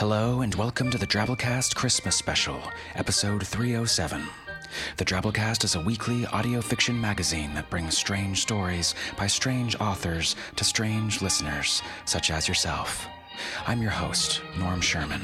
Hello 0.00 0.40
and 0.40 0.54
welcome 0.54 0.90
to 0.90 0.96
the 0.96 1.06
Drabblecast 1.06 1.74
Christmas 1.74 2.16
Special, 2.16 2.58
episode 2.94 3.46
307. 3.46 4.26
The 4.96 5.04
Drabblecast 5.04 5.62
is 5.62 5.74
a 5.74 5.80
weekly 5.82 6.24
audio 6.24 6.62
fiction 6.62 6.98
magazine 6.98 7.52
that 7.52 7.68
brings 7.68 7.98
strange 7.98 8.40
stories 8.40 8.94
by 9.18 9.26
strange 9.26 9.76
authors 9.78 10.36
to 10.56 10.64
strange 10.64 11.20
listeners, 11.20 11.82
such 12.06 12.30
as 12.30 12.48
yourself. 12.48 13.06
I'm 13.66 13.82
your 13.82 13.90
host, 13.90 14.40
Norm 14.58 14.80
Sherman. 14.80 15.20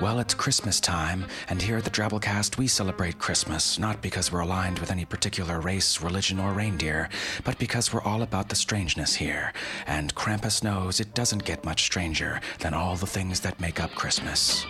Well, 0.00 0.20
it's 0.20 0.32
Christmas 0.32 0.78
time, 0.78 1.26
and 1.48 1.60
here 1.60 1.76
at 1.76 1.82
the 1.82 1.90
Drabblecast, 1.90 2.56
we 2.56 2.68
celebrate 2.68 3.18
Christmas 3.18 3.80
not 3.80 4.00
because 4.00 4.30
we're 4.30 4.38
aligned 4.38 4.78
with 4.78 4.92
any 4.92 5.04
particular 5.04 5.58
race, 5.58 6.00
religion, 6.00 6.38
or 6.38 6.52
reindeer, 6.52 7.08
but 7.42 7.58
because 7.58 7.92
we're 7.92 8.02
all 8.02 8.22
about 8.22 8.48
the 8.48 8.54
strangeness 8.54 9.16
here. 9.16 9.52
And 9.88 10.14
Krampus 10.14 10.62
knows 10.62 11.00
it 11.00 11.14
doesn't 11.14 11.44
get 11.44 11.64
much 11.64 11.82
stranger 11.82 12.40
than 12.60 12.74
all 12.74 12.94
the 12.94 13.08
things 13.08 13.40
that 13.40 13.58
make 13.58 13.80
up 13.80 13.90
Christmas 13.96 14.64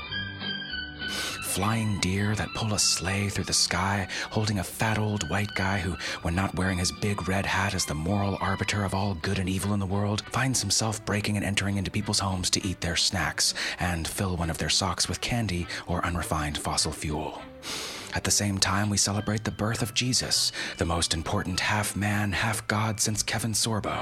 flying 1.59 1.99
deer 1.99 2.37
that 2.37 2.55
pull 2.55 2.73
a 2.73 2.79
sleigh 2.79 3.29
through 3.29 3.43
the 3.43 3.53
sky, 3.53 4.07
holding 4.31 4.61
a 4.61 4.63
fat 4.63 4.97
old 4.97 5.29
white 5.29 5.53
guy 5.57 5.77
who, 5.77 5.97
when 6.23 6.33
not 6.33 6.55
wearing 6.55 6.79
his 6.79 6.93
big 6.93 7.27
red 7.27 7.45
hat 7.45 7.75
as 7.75 7.85
the 7.85 7.93
moral 7.93 8.39
arbiter 8.41 8.85
of 8.85 8.95
all 8.95 9.15
good 9.23 9.41
and 9.41 9.49
evil 9.49 9.75
in 9.75 9.81
the 9.81 9.85
world, 9.85 10.23
finds 10.31 10.61
himself 10.61 11.05
breaking 11.05 11.37
and 11.37 11.45
entering 11.45 11.77
into 11.77 11.91
people's 11.91 12.21
homes 12.21 12.49
to 12.49 12.65
eat 12.65 12.81
their 12.81 12.95
snacks 12.95 13.55
and 13.81 14.07
fill 14.07 14.37
one 14.37 14.51
of 14.51 14.59
their 14.59 14.69
socks 14.69 15.09
with 15.09 15.21
candy 15.21 15.67
or 15.89 16.07
unrefined 16.07 16.57
fossil 16.57 16.93
fuel. 16.93 17.43
At 18.15 18.23
the 18.23 18.31
same 18.31 18.59
time, 18.59 18.89
we 18.89 18.97
celebrate 18.97 19.43
the 19.43 19.51
birth 19.51 19.83
of 19.83 19.95
Jesus, 19.95 20.53
the 20.77 20.85
most 20.85 21.13
important 21.13 21.59
half 21.59 21.97
man, 21.97 22.31
half 22.31 22.69
God 22.69 23.01
since 23.01 23.25
Kevin 23.25 23.53
Sorbo, 23.53 23.99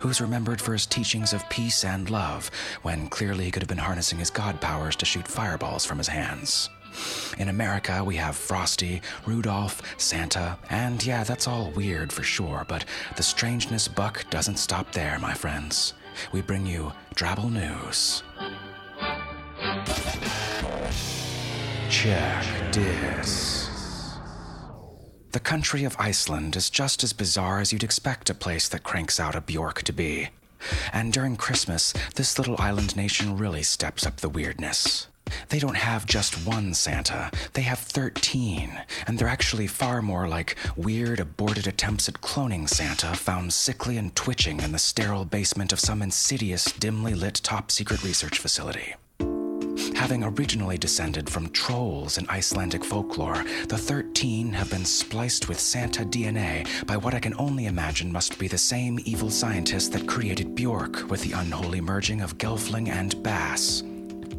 who's 0.00 0.20
remembered 0.20 0.60
for 0.60 0.74
his 0.74 0.84
teachings 0.84 1.32
of 1.32 1.48
peace 1.48 1.86
and 1.86 2.10
love, 2.10 2.50
when 2.82 3.08
clearly 3.08 3.46
he 3.46 3.50
could 3.50 3.62
have 3.62 3.68
been 3.68 3.78
harnessing 3.78 4.18
his 4.18 4.28
God 4.28 4.60
powers 4.60 4.94
to 4.96 5.06
shoot 5.06 5.26
fireballs 5.26 5.86
from 5.86 5.96
his 5.96 6.08
hands. 6.08 6.68
In 7.38 7.48
America, 7.48 8.02
we 8.02 8.16
have 8.16 8.36
Frosty, 8.36 9.00
Rudolph, 9.26 9.82
Santa, 9.96 10.58
and 10.70 11.04
yeah, 11.04 11.24
that's 11.24 11.46
all 11.46 11.70
weird 11.70 12.12
for 12.12 12.22
sure, 12.22 12.64
but 12.68 12.84
the 13.16 13.22
strangeness 13.22 13.88
buck 13.88 14.28
doesn't 14.30 14.58
stop 14.58 14.92
there, 14.92 15.18
my 15.18 15.34
friends. 15.34 15.94
We 16.32 16.40
bring 16.42 16.66
you 16.66 16.92
Drabble 17.14 17.52
News. 17.52 18.22
Check 21.90 22.72
this. 22.72 23.68
The 25.32 25.40
country 25.40 25.84
of 25.84 25.96
Iceland 25.98 26.56
is 26.56 26.70
just 26.70 27.04
as 27.04 27.12
bizarre 27.12 27.60
as 27.60 27.72
you'd 27.72 27.84
expect 27.84 28.30
a 28.30 28.34
place 28.34 28.68
that 28.68 28.82
cranks 28.82 29.20
out 29.20 29.34
a 29.34 29.40
Bjork 29.40 29.82
to 29.82 29.92
be. 29.92 30.30
And 30.92 31.12
during 31.12 31.36
Christmas, 31.36 31.92
this 32.14 32.38
little 32.38 32.56
island 32.58 32.96
nation 32.96 33.36
really 33.36 33.62
steps 33.62 34.06
up 34.06 34.16
the 34.16 34.28
weirdness. 34.28 35.06
They 35.48 35.58
don't 35.58 35.76
have 35.76 36.06
just 36.06 36.46
one 36.46 36.74
Santa, 36.74 37.30
they 37.54 37.62
have 37.62 37.78
13, 37.78 38.80
and 39.06 39.18
they're 39.18 39.28
actually 39.28 39.66
far 39.66 40.02
more 40.02 40.28
like 40.28 40.56
weird, 40.76 41.20
aborted 41.20 41.66
attempts 41.66 42.08
at 42.08 42.20
cloning 42.20 42.68
Santa 42.68 43.14
found 43.14 43.52
sickly 43.52 43.96
and 43.96 44.14
twitching 44.14 44.60
in 44.60 44.72
the 44.72 44.78
sterile 44.78 45.24
basement 45.24 45.72
of 45.72 45.80
some 45.80 46.02
insidious, 46.02 46.66
dimly 46.66 47.14
lit 47.14 47.34
top 47.34 47.70
secret 47.70 48.02
research 48.02 48.38
facility. 48.38 48.94
Having 49.94 50.24
originally 50.24 50.78
descended 50.78 51.28
from 51.28 51.50
trolls 51.50 52.18
in 52.18 52.28
Icelandic 52.28 52.84
folklore, 52.84 53.44
the 53.68 53.76
13 53.76 54.52
have 54.52 54.70
been 54.70 54.84
spliced 54.84 55.48
with 55.48 55.58
Santa 55.58 56.04
DNA 56.04 56.66
by 56.86 56.96
what 56.96 57.14
I 57.14 57.20
can 57.20 57.34
only 57.38 57.66
imagine 57.66 58.12
must 58.12 58.38
be 58.38 58.48
the 58.48 58.58
same 58.58 58.98
evil 59.04 59.28
scientist 59.28 59.92
that 59.92 60.06
created 60.06 60.54
Bjork 60.54 61.10
with 61.10 61.22
the 61.22 61.32
unholy 61.32 61.80
merging 61.80 62.20
of 62.20 62.38
Gelfling 62.38 62.88
and 62.88 63.20
Bass. 63.22 63.82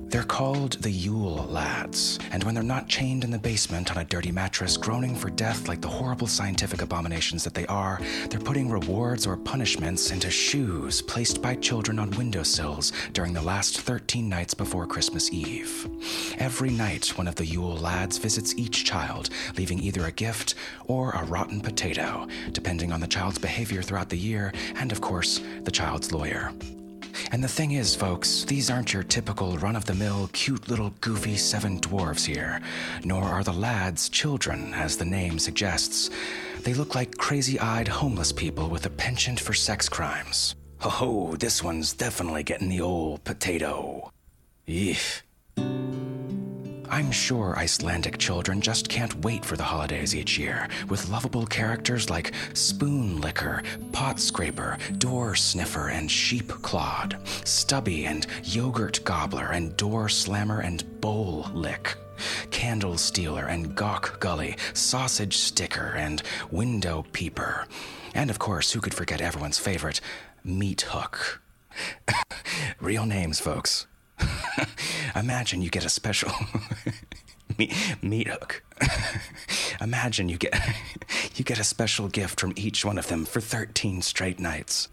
They're 0.09 0.23
called 0.23 0.71
the 0.81 0.89
Yule 0.89 1.45
Lads, 1.51 2.17
and 2.31 2.43
when 2.43 2.55
they're 2.55 2.63
not 2.63 2.89
chained 2.89 3.23
in 3.23 3.29
the 3.29 3.37
basement 3.37 3.91
on 3.91 3.99
a 3.99 4.03
dirty 4.03 4.31
mattress, 4.31 4.75
groaning 4.75 5.15
for 5.15 5.29
death 5.29 5.67
like 5.67 5.81
the 5.81 5.87
horrible 5.87 6.25
scientific 6.25 6.81
abominations 6.81 7.43
that 7.43 7.53
they 7.53 7.67
are, 7.67 8.01
they're 8.27 8.39
putting 8.39 8.71
rewards 8.71 9.27
or 9.27 9.37
punishments 9.37 10.09
into 10.09 10.31
shoes 10.31 10.99
placed 10.99 11.43
by 11.43 11.53
children 11.53 11.99
on 11.99 12.09
windowsills 12.11 12.91
during 13.13 13.33
the 13.33 13.41
last 13.41 13.81
13 13.81 14.27
nights 14.27 14.55
before 14.55 14.87
Christmas 14.87 15.31
Eve. 15.31 15.87
Every 16.39 16.71
night, 16.71 17.15
one 17.15 17.27
of 17.27 17.35
the 17.35 17.45
Yule 17.45 17.77
Lads 17.77 18.17
visits 18.17 18.55
each 18.57 18.85
child, 18.85 19.29
leaving 19.57 19.77
either 19.77 20.05
a 20.05 20.11
gift 20.11 20.55
or 20.87 21.11
a 21.11 21.23
rotten 21.25 21.61
potato, 21.61 22.27
depending 22.51 22.91
on 22.91 22.99
the 22.99 23.05
child's 23.05 23.37
behavior 23.37 23.83
throughout 23.83 24.09
the 24.09 24.17
year 24.17 24.53
and, 24.77 24.91
of 24.91 25.01
course, 25.01 25.39
the 25.65 25.71
child's 25.71 26.11
lawyer. 26.11 26.51
And 27.31 27.43
the 27.43 27.47
thing 27.47 27.71
is, 27.71 27.95
folks, 27.95 28.43
these 28.43 28.69
aren't 28.69 28.93
your 28.93 29.03
typical 29.03 29.57
run 29.57 29.75
of 29.75 29.85
the 29.85 29.93
mill, 29.93 30.29
cute 30.33 30.69
little 30.69 30.93
goofy 31.01 31.37
seven 31.37 31.79
dwarves 31.79 32.25
here, 32.25 32.61
nor 33.03 33.23
are 33.23 33.43
the 33.43 33.53
lads 33.53 34.09
children, 34.09 34.73
as 34.73 34.97
the 34.97 35.05
name 35.05 35.39
suggests. 35.39 36.09
They 36.63 36.73
look 36.73 36.95
like 36.95 37.17
crazy 37.17 37.59
eyed 37.59 37.87
homeless 37.87 38.31
people 38.31 38.69
with 38.69 38.85
a 38.85 38.89
penchant 38.89 39.39
for 39.39 39.53
sex 39.53 39.87
crimes. 39.87 40.55
Ho 40.79 40.89
ho, 40.89 41.35
this 41.35 41.63
one's 41.63 41.93
definitely 41.93 42.43
getting 42.43 42.69
the 42.69 42.81
old 42.81 43.23
potato. 43.23 44.11
Eef. 44.67 45.23
I'm 46.91 47.11
sure 47.11 47.55
Icelandic 47.57 48.17
children 48.17 48.61
just 48.61 48.89
can't 48.89 49.13
wait 49.23 49.45
for 49.45 49.55
the 49.55 49.63
holidays 49.63 50.15
each 50.15 50.39
year, 50.39 50.67
with 50.89 51.09
lovable 51.09 51.45
characters 51.45 52.09
like 52.09 52.33
Spoon 52.53 53.21
Licker, 53.21 53.61
Pot 53.91 54.19
Scraper, 54.19 54.77
Door 54.97 55.35
Sniffer, 55.35 55.89
and 55.89 56.09
Sheep 56.09 56.47
Clod, 56.47 57.17
Stubby 57.45 58.05
and 58.05 58.25
Yogurt 58.43 59.03
Gobbler, 59.03 59.51
and 59.51 59.77
Door 59.77 60.09
Slammer 60.09 60.61
and 60.61 60.83
Bowl 60.99 61.47
Lick. 61.53 61.95
Candle 62.49 62.97
Stealer 62.97 63.45
and 63.45 63.75
Gawk 63.75 64.19
Gully, 64.19 64.57
Sausage 64.73 65.37
Sticker 65.37 65.93
and 65.95 66.23
Window 66.49 67.05
Peeper. 67.13 67.67
And 68.15 68.31
of 68.31 68.39
course, 68.39 68.71
who 68.71 68.81
could 68.81 68.95
forget 68.95 69.21
everyone's 69.21 69.59
favorite, 69.59 70.01
Meat 70.43 70.81
Hook? 70.81 71.41
Real 72.81 73.05
names, 73.05 73.39
folks. 73.39 73.85
Imagine 75.15 75.61
you 75.61 75.69
get 75.69 75.85
a 75.85 75.89
special 75.89 76.31
meat, 77.57 77.73
meat 78.01 78.27
hook. 78.27 78.63
Imagine 79.81 80.29
you 80.29 80.37
get 80.37 80.53
You 81.39 81.45
get 81.45 81.57
a 81.57 81.63
special 81.63 82.09
gift 82.09 82.41
from 82.41 82.53
each 82.57 82.83
one 82.83 82.97
of 82.97 83.07
them 83.07 83.23
for 83.23 83.39
13 83.39 84.01
straight 84.01 84.39
nights. 84.39 84.89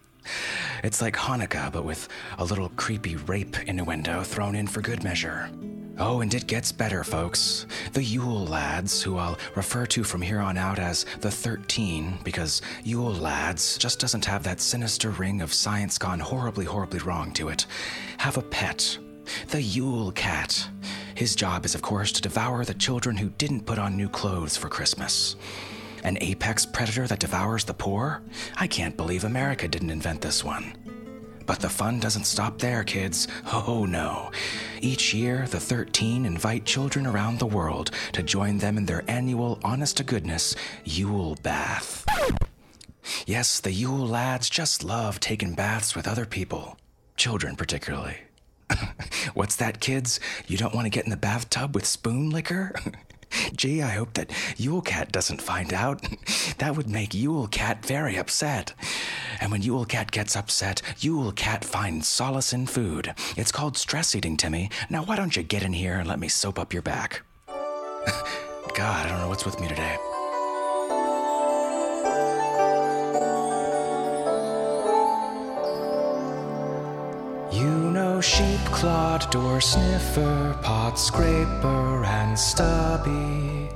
It's 0.84 1.02
like 1.02 1.16
Hanukkah, 1.16 1.72
but 1.72 1.84
with 1.84 2.06
a 2.38 2.44
little 2.44 2.68
creepy 2.76 3.16
rape 3.16 3.58
innuendo 3.66 4.22
thrown 4.22 4.54
in 4.54 4.68
for 4.68 4.80
good 4.80 5.02
measure. 5.02 5.50
Oh, 5.98 6.20
and 6.20 6.32
it 6.32 6.46
gets 6.46 6.70
better, 6.70 7.02
folks. 7.02 7.66
The 7.94 8.04
Yule 8.04 8.46
lads, 8.46 9.02
who 9.02 9.16
I'll 9.16 9.38
refer 9.56 9.86
to 9.86 10.04
from 10.04 10.22
here 10.22 10.40
on 10.40 10.56
out 10.56 10.78
as 10.78 11.04
the 11.20 11.32
13, 11.32 12.18
because 12.22 12.62
Yule 12.84 13.14
lads 13.14 13.78
just 13.78 13.98
doesn't 13.98 14.24
have 14.26 14.44
that 14.44 14.60
sinister 14.60 15.10
ring 15.10 15.40
of 15.40 15.52
science 15.52 15.98
gone 15.98 16.20
horribly, 16.20 16.64
horribly 16.64 17.00
wrong 17.00 17.32
to 17.32 17.48
it, 17.48 17.66
have 18.18 18.36
a 18.36 18.42
pet. 18.42 18.98
The 19.48 19.62
Yule 19.62 20.12
cat. 20.12 20.68
His 21.14 21.34
job 21.34 21.64
is, 21.64 21.74
of 21.74 21.82
course, 21.82 22.12
to 22.12 22.20
devour 22.20 22.64
the 22.64 22.74
children 22.74 23.16
who 23.16 23.30
didn't 23.30 23.66
put 23.66 23.78
on 23.78 23.96
new 23.96 24.08
clothes 24.08 24.56
for 24.56 24.68
Christmas. 24.68 25.36
An 26.04 26.18
apex 26.20 26.66
predator 26.66 27.06
that 27.06 27.20
devours 27.20 27.64
the 27.64 27.74
poor? 27.74 28.22
I 28.56 28.66
can't 28.66 28.96
believe 28.96 29.24
America 29.24 29.66
didn't 29.66 29.90
invent 29.90 30.20
this 30.20 30.44
one. 30.44 30.76
But 31.46 31.60
the 31.60 31.70
fun 31.70 32.00
doesn't 32.00 32.24
stop 32.24 32.58
there, 32.58 32.84
kids. 32.84 33.28
Oh 33.46 33.86
no. 33.88 34.30
Each 34.80 35.14
year, 35.14 35.46
the 35.48 35.60
13 35.60 36.26
invite 36.26 36.64
children 36.64 37.06
around 37.06 37.38
the 37.38 37.46
world 37.46 37.92
to 38.12 38.22
join 38.22 38.58
them 38.58 38.76
in 38.76 38.86
their 38.86 39.04
annual 39.08 39.58
honest 39.64 39.96
to 39.98 40.04
goodness 40.04 40.54
Yule 40.84 41.36
bath. 41.42 42.04
Yes, 43.26 43.60
the 43.60 43.72
Yule 43.72 44.06
lads 44.06 44.50
just 44.50 44.82
love 44.82 45.20
taking 45.20 45.54
baths 45.54 45.94
with 45.94 46.08
other 46.08 46.26
people, 46.26 46.76
children 47.16 47.56
particularly. 47.56 48.25
What's 49.34 49.56
that, 49.56 49.80
kids? 49.80 50.20
You 50.46 50.56
don't 50.56 50.74
want 50.74 50.86
to 50.86 50.90
get 50.90 51.04
in 51.04 51.10
the 51.10 51.16
bathtub 51.16 51.74
with 51.74 51.86
Spoon 51.86 52.30
Licker? 52.30 52.74
Gee, 53.56 53.82
I 53.82 53.90
hope 53.90 54.14
that 54.14 54.32
Yule 54.56 54.82
Cat 54.82 55.12
doesn't 55.12 55.42
find 55.42 55.72
out. 55.72 56.06
That 56.58 56.74
would 56.74 56.88
make 56.88 57.12
Yule 57.12 57.48
Cat 57.48 57.84
very 57.84 58.16
upset. 58.16 58.72
And 59.42 59.52
when 59.52 59.60
Yule 59.60 59.84
Cat 59.84 60.10
gets 60.10 60.34
upset, 60.34 60.80
Yule 61.00 61.32
Cat 61.32 61.66
finds 61.66 62.08
solace 62.08 62.54
in 62.54 62.66
food. 62.66 63.12
It's 63.36 63.52
called 63.52 63.76
stress 63.76 64.14
eating, 64.14 64.38
Timmy. 64.38 64.70
Now, 64.88 65.04
why 65.04 65.16
don't 65.16 65.36
you 65.36 65.42
get 65.42 65.62
in 65.62 65.74
here 65.74 65.98
and 65.98 66.08
let 66.08 66.18
me 66.18 66.28
soap 66.28 66.58
up 66.58 66.72
your 66.72 66.80
back? 66.80 67.20
God, 67.46 69.06
I 69.06 69.08
don't 69.10 69.20
know 69.20 69.28
what's 69.28 69.44
with 69.44 69.60
me 69.60 69.68
today. 69.68 69.98
Clawed, 78.86 79.28
door 79.32 79.60
sniffer, 79.60 80.56
pot 80.62 80.96
scraper, 80.96 82.04
and 82.04 82.38
stubby. 82.38 83.68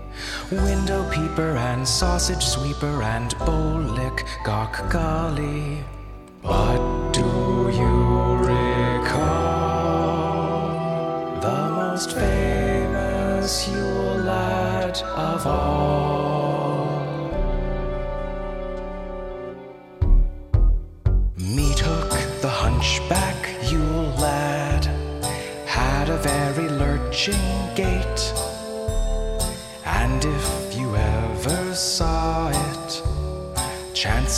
Window 0.53 1.03
peeper 1.11 1.57
and 1.57 1.83
sausage 1.87 2.45
sweeper 2.45 3.03
and 3.03 3.37
bowl 3.41 3.81
lick 3.99 4.25
gawk 4.45 4.89
golly. 4.89 5.83
But 6.45 7.11
do 7.11 7.27
you 7.81 8.10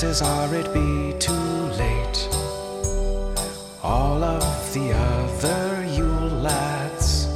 chances 0.03 0.23
are 0.23 0.53
it'd 0.53 0.75
be 0.75 1.17
too 1.21 1.33
late. 1.79 2.29
All 3.85 4.25
of 4.25 4.75
the 4.75 4.93
other 4.93 5.87
Yule 5.97 6.41
lads 6.43 7.29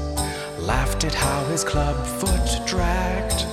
laughed 0.59 1.05
at 1.05 1.15
how 1.15 1.45
his 1.45 1.63
club 1.63 1.97
foot 2.05 2.67
dragged. 2.67 3.47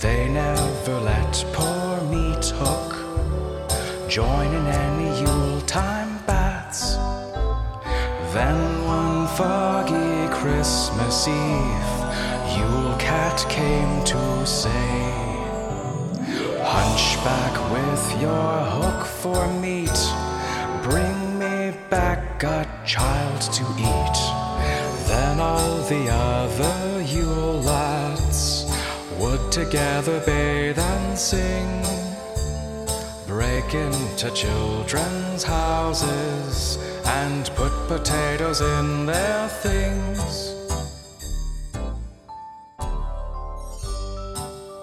They 0.00 0.30
never 0.30 0.98
let 1.00 1.44
poor 1.52 2.00
Meat 2.12 2.46
Hook 2.56 4.08
join 4.08 4.46
in 4.54 4.66
any 4.66 5.20
Yule 5.20 5.60
time 5.62 6.24
baths. 6.26 6.96
Then 8.32 8.60
one 8.86 9.28
foggy 9.36 10.32
Christmas 10.32 11.28
Eve, 11.28 11.94
Yule 12.56 12.96
Cat 12.98 13.44
came 13.50 14.04
to 14.04 14.46
say, 14.46 15.13
Hunchback 16.76 17.54
with 17.72 18.20
your 18.20 18.52
hook 18.76 19.06
for 19.06 19.46
meat, 19.60 20.00
bring 20.82 21.38
me 21.38 21.72
back 21.88 22.42
a 22.42 22.66
child 22.84 23.40
to 23.58 23.64
eat. 23.78 24.18
Then 25.08 25.40
all 25.40 25.82
the 25.82 26.08
other 26.10 27.02
Yule 27.02 27.60
lads 27.60 28.66
would 29.18 29.52
together 29.52 30.20
bathe 30.26 30.78
and 30.78 31.18
sing 31.18 31.84
break 33.26 33.74
into 33.74 34.30
children's 34.30 35.42
houses 35.42 36.78
and 37.04 37.50
put 37.56 37.72
potatoes 37.88 38.60
in 38.60 39.06
their 39.06 39.48
things. 39.48 40.53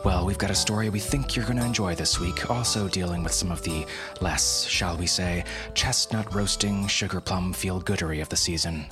Well, 0.03 0.25
we've 0.25 0.39
got 0.39 0.49
a 0.49 0.55
story 0.55 0.89
we 0.89 0.99
think 0.99 1.35
you're 1.35 1.45
going 1.45 1.59
to 1.59 1.65
enjoy 1.65 1.93
this 1.93 2.19
week, 2.19 2.49
also 2.49 2.87
dealing 2.87 3.21
with 3.21 3.33
some 3.33 3.51
of 3.51 3.61
the 3.61 3.85
less, 4.19 4.65
shall 4.65 4.97
we 4.97 5.05
say, 5.05 5.45
chestnut 5.75 6.33
roasting, 6.33 6.87
sugar 6.87 7.21
plum 7.21 7.53
feel 7.53 7.79
goodery 7.79 8.19
of 8.19 8.29
the 8.29 8.35
season. 8.35 8.87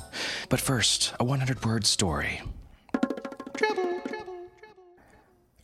But 0.50 0.60
first, 0.60 1.14
a 1.20 1.24
100 1.24 1.66
word 1.66 1.88
story. 1.88 2.44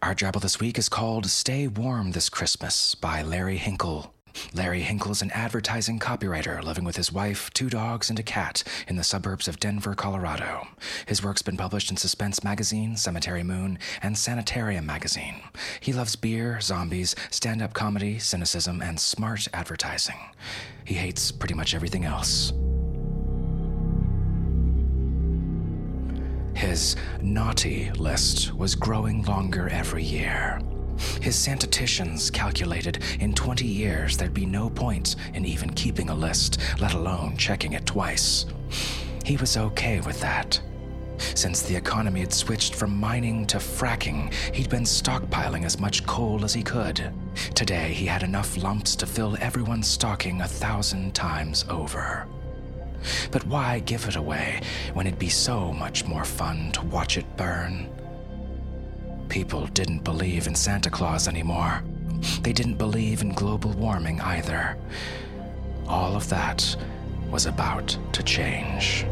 Our 0.02 0.16
drabble 0.16 0.42
this 0.42 0.60
week 0.60 0.80
is 0.80 0.90
called 0.90 1.28
Stay 1.28 1.68
Warm 1.68 2.14
This 2.14 2.30
Christmas 2.30 2.96
by 2.96 3.22
Larry 3.22 3.58
Hinkle. 3.58 4.15
Larry 4.54 4.82
Hinkle 4.82 5.12
is 5.12 5.22
an 5.22 5.32
advertising 5.32 6.00
copywriter 6.00 6.64
living 6.64 6.84
with 6.84 6.96
his 6.96 7.12
wife, 7.12 7.50
two 7.54 7.70
dogs, 7.70 8.10
and 8.10 8.20
a 8.20 8.24
cat 8.24 8.64
in 8.88 8.96
the 8.96 9.04
suburbs 9.04 9.48
of 9.48 9.60
Denver, 9.60 9.96
Colorado. 9.96 10.68
His 11.06 11.24
work's 11.24 11.42
been 11.42 11.58
published 11.58 11.92
in 11.92 11.98
Suspense 11.98 12.44
Magazine, 12.44 12.96
Cemetery 12.96 13.44
Moon, 13.44 13.80
and 14.02 14.18
Sanitarium 14.18 14.86
Magazine. 14.86 15.42
He 15.80 15.94
loves 15.94 16.16
beer, 16.16 16.60
zombies, 16.62 17.16
stand 17.30 17.62
up 17.62 17.74
comedy, 17.74 18.20
cynicism, 18.20 18.82
and 18.82 19.00
smart 19.00 19.48
advertising. 19.54 20.20
He 20.84 20.96
hates 20.96 21.32
pretty 21.32 21.54
much 21.54 21.74
everything 21.74 22.06
else. 22.06 22.54
His 26.56 26.96
naughty 27.22 27.92
list 27.92 28.54
was 28.54 28.76
growing 28.76 29.24
longer 29.24 29.68
every 29.70 30.04
year. 30.04 30.60
His 31.22 31.36
Santatitions 31.36 32.30
calculated 32.30 33.04
in 33.20 33.34
20 33.34 33.66
years 33.66 34.18
there'd 34.18 34.34
be 34.34 34.46
no 34.46 34.70
point 34.70 35.16
in 35.34 35.46
even 35.46 35.72
keeping 35.74 36.10
a 36.10 36.16
list, 36.16 36.60
let 36.80 36.94
alone 36.94 37.38
checking 37.38 37.74
it 37.74 37.86
twice. 37.86 38.46
He 39.24 39.38
was 39.38 39.58
okay 39.58 40.00
with 40.02 40.20
that. 40.22 40.62
Since 41.18 41.62
the 41.64 41.76
economy 41.76 42.20
had 42.22 42.34
switched 42.34 42.76
from 42.76 42.98
mining 42.98 43.46
to 43.48 43.58
fracking, 43.58 44.34
he'd 44.54 44.70
been 44.70 44.84
stockpiling 44.84 45.66
as 45.66 45.80
much 45.80 46.06
coal 46.06 46.44
as 46.44 46.54
he 46.54 46.62
could. 46.62 47.12
Today, 47.54 47.94
he 47.94 48.06
had 48.06 48.24
enough 48.24 48.62
lumps 48.62 48.96
to 48.98 49.06
fill 49.06 49.38
everyone's 49.40 49.88
stocking 49.88 50.42
a 50.42 50.48
thousand 50.48 51.16
times 51.16 51.66
over. 51.70 52.28
But 53.32 53.46
why 53.48 53.80
give 53.80 54.08
it 54.08 54.16
away 54.16 54.62
when 54.94 55.08
it'd 55.08 55.20
be 55.20 55.30
so 55.30 55.72
much 55.74 56.06
more 56.06 56.26
fun 56.26 56.72
to 56.74 56.82
watch 56.84 57.18
it 57.18 57.38
burn? 57.38 57.90
People 59.30 59.68
didn't 59.68 60.04
believe 60.04 60.48
in 60.48 60.56
Santa 60.56 60.90
Claus 60.90 61.28
anymore. 61.28 61.84
They 62.42 62.54
didn't 62.54 62.76
believe 62.76 63.22
in 63.22 63.34
global 63.34 63.72
warming 63.72 64.22
either. 64.22 64.78
All 65.88 66.16
of 66.16 66.30
that 66.30 66.76
was 67.30 67.46
about 67.46 67.98
to 68.14 68.24
change. 68.24 69.06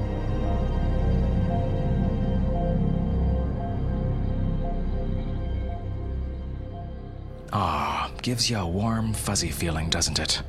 Ah, 7.52 8.10
gives 8.22 8.50
you 8.50 8.58
a 8.58 8.66
warm, 8.66 9.14
fuzzy 9.14 9.52
feeling, 9.52 9.90
doesn't 9.90 10.20
it? 10.20 10.42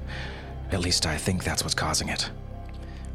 At 0.70 0.80
least 0.80 1.04
I 1.04 1.16
think 1.16 1.44
that's 1.44 1.62
what's 1.62 1.74
causing 1.74 2.08
it. 2.08 2.30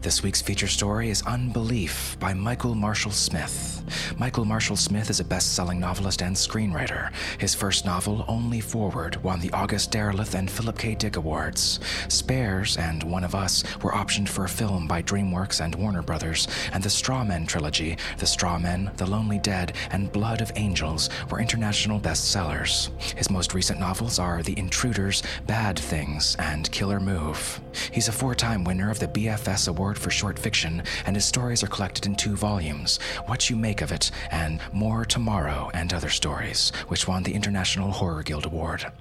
This 0.02 0.22
week's 0.22 0.42
feature 0.42 0.68
story 0.68 1.10
is 1.10 1.24
Unbelief 1.24 2.16
by 2.20 2.34
Michael 2.34 2.76
Marshall 2.76 3.12
Smith. 3.12 3.79
Michael 4.18 4.46
Marshall 4.46 4.76
Smith 4.76 5.10
is 5.10 5.20
a 5.20 5.24
best 5.24 5.54
selling 5.54 5.80
novelist 5.80 6.22
and 6.22 6.36
screenwriter. 6.36 7.12
His 7.38 7.56
first 7.56 7.86
novel, 7.86 8.26
Only 8.28 8.62
Forward, 8.62 9.24
won 9.24 9.40
the 9.40 9.52
August 9.52 9.92
Derleth 9.92 10.36
and 10.36 10.50
Philip 10.50 10.78
K. 10.78 10.96
Dick 10.96 11.16
Awards. 11.16 11.80
Spares 12.08 12.78
and 12.78 13.04
One 13.04 13.24
of 13.24 13.36
Us 13.36 13.64
were 13.82 13.92
optioned 13.92 14.30
for 14.30 14.46
a 14.46 14.50
film 14.50 14.88
by 14.88 15.02
DreamWorks 15.02 15.64
and 15.64 15.76
Warner 15.76 16.02
Brothers, 16.02 16.48
and 16.74 16.84
the 16.84 16.90
Straw 16.90 17.24
Men 17.24 17.46
trilogy, 17.46 17.98
The 18.18 18.26
Straw 18.26 18.60
Men, 18.60 18.92
The 18.98 19.06
Lonely 19.06 19.40
Dead, 19.40 19.74
and 19.92 20.12
Blood 20.12 20.42
of 20.42 20.52
Angels, 20.56 21.10
were 21.30 21.40
international 21.40 22.00
bestsellers. 22.00 22.90
His 23.18 23.30
most 23.30 23.54
recent 23.54 23.80
novels 23.80 24.20
are 24.20 24.44
The 24.44 24.58
Intruders, 24.58 25.24
Bad 25.48 25.80
Things, 25.80 26.36
and 26.40 26.72
Killer 26.72 27.00
Move. 27.00 27.62
He's 27.92 28.08
a 28.08 28.12
four 28.12 28.36
time 28.36 28.64
winner 28.64 28.90
of 28.90 29.00
the 29.00 29.08
BFS 29.08 29.68
Award 29.68 29.98
for 29.98 30.10
Short 30.10 30.38
Fiction, 30.38 30.84
and 31.06 31.16
his 31.16 31.26
stories 31.26 31.64
are 31.64 31.68
collected 31.68 32.06
in 32.06 32.16
two 32.16 32.36
volumes 32.36 33.00
What 33.26 33.50
You 33.50 33.56
Make 33.56 33.79
of 33.82 33.92
It 33.92 34.12
and 34.32 34.60
More 34.74 35.06
Tomorrow 35.06 35.72
and 35.74 35.94
Other 35.94 36.10
Stories, 36.10 36.72
which 36.88 37.08
won 37.08 37.24
the 37.24 37.34
International 37.34 37.92
Horror 37.92 38.24
Guild 38.24 38.46
Award. 38.46 38.92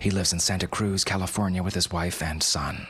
He 0.00 0.10
lives 0.10 0.32
in 0.32 0.40
Santa 0.40 0.66
Cruz, 0.66 1.04
California 1.04 1.62
with 1.62 1.74
his 1.74 1.90
wife 1.90 2.22
and 2.22 2.42
son. 2.42 2.86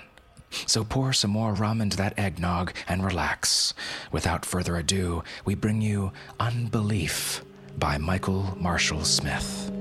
So 0.67 0.85
pour 0.85 1.13
some 1.13 1.31
more 1.31 1.55
rum 1.55 1.81
into 1.81 1.97
that 1.97 2.19
eggnog 2.19 2.73
and 2.87 3.05
relax. 3.05 3.75
Without 4.11 4.45
further 4.45 4.77
ado, 4.77 5.25
we 5.45 5.55
bring 5.55 5.81
you 5.81 6.13
Unbelief 6.39 7.43
by 7.79 7.99
Michael 7.99 8.57
Marshall 8.61 9.05
Smith. 9.05 9.73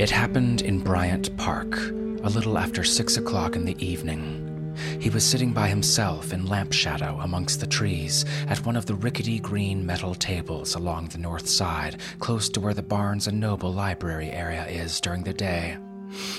It 0.00 0.08
happened 0.08 0.62
in 0.62 0.78
Bryant 0.78 1.36
Park, 1.36 1.76
a 1.78 2.30
little 2.30 2.56
after 2.56 2.82
six 2.82 3.18
o'clock 3.18 3.54
in 3.54 3.66
the 3.66 3.76
evening. 3.84 4.74
He 4.98 5.10
was 5.10 5.26
sitting 5.26 5.52
by 5.52 5.68
himself 5.68 6.32
in 6.32 6.46
lamp 6.46 6.72
shadow 6.72 7.20
amongst 7.20 7.60
the 7.60 7.66
trees 7.66 8.24
at 8.48 8.64
one 8.64 8.76
of 8.76 8.86
the 8.86 8.94
rickety 8.94 9.38
green 9.38 9.84
metal 9.84 10.14
tables 10.14 10.74
along 10.74 11.08
the 11.08 11.18
north 11.18 11.46
side, 11.46 12.00
close 12.18 12.48
to 12.48 12.60
where 12.60 12.72
the 12.72 12.82
Barnes 12.82 13.26
and 13.26 13.38
Noble 13.38 13.74
library 13.74 14.30
area 14.30 14.66
is 14.68 15.02
during 15.02 15.22
the 15.22 15.34
day. 15.34 15.76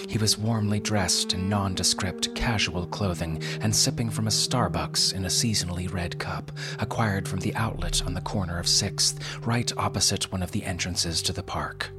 He 0.09 0.17
was 0.17 0.39
warmly 0.39 0.79
dressed 0.79 1.35
in 1.35 1.47
nondescript, 1.47 2.33
casual 2.33 2.87
clothing 2.87 3.43
and 3.61 3.75
sipping 3.75 4.09
from 4.09 4.25
a 4.25 4.31
Starbucks 4.31 5.13
in 5.13 5.25
a 5.25 5.27
seasonally 5.27 5.93
red 5.93 6.17
cup, 6.17 6.51
acquired 6.79 7.27
from 7.27 7.41
the 7.41 7.53
outlet 7.53 8.01
on 8.07 8.15
the 8.15 8.21
corner 8.21 8.57
of 8.57 8.65
6th, 8.65 9.19
right 9.45 9.71
opposite 9.77 10.31
one 10.31 10.41
of 10.41 10.49
the 10.49 10.63
entrances 10.63 11.21
to 11.21 11.31
the 11.31 11.43
park. 11.43 11.91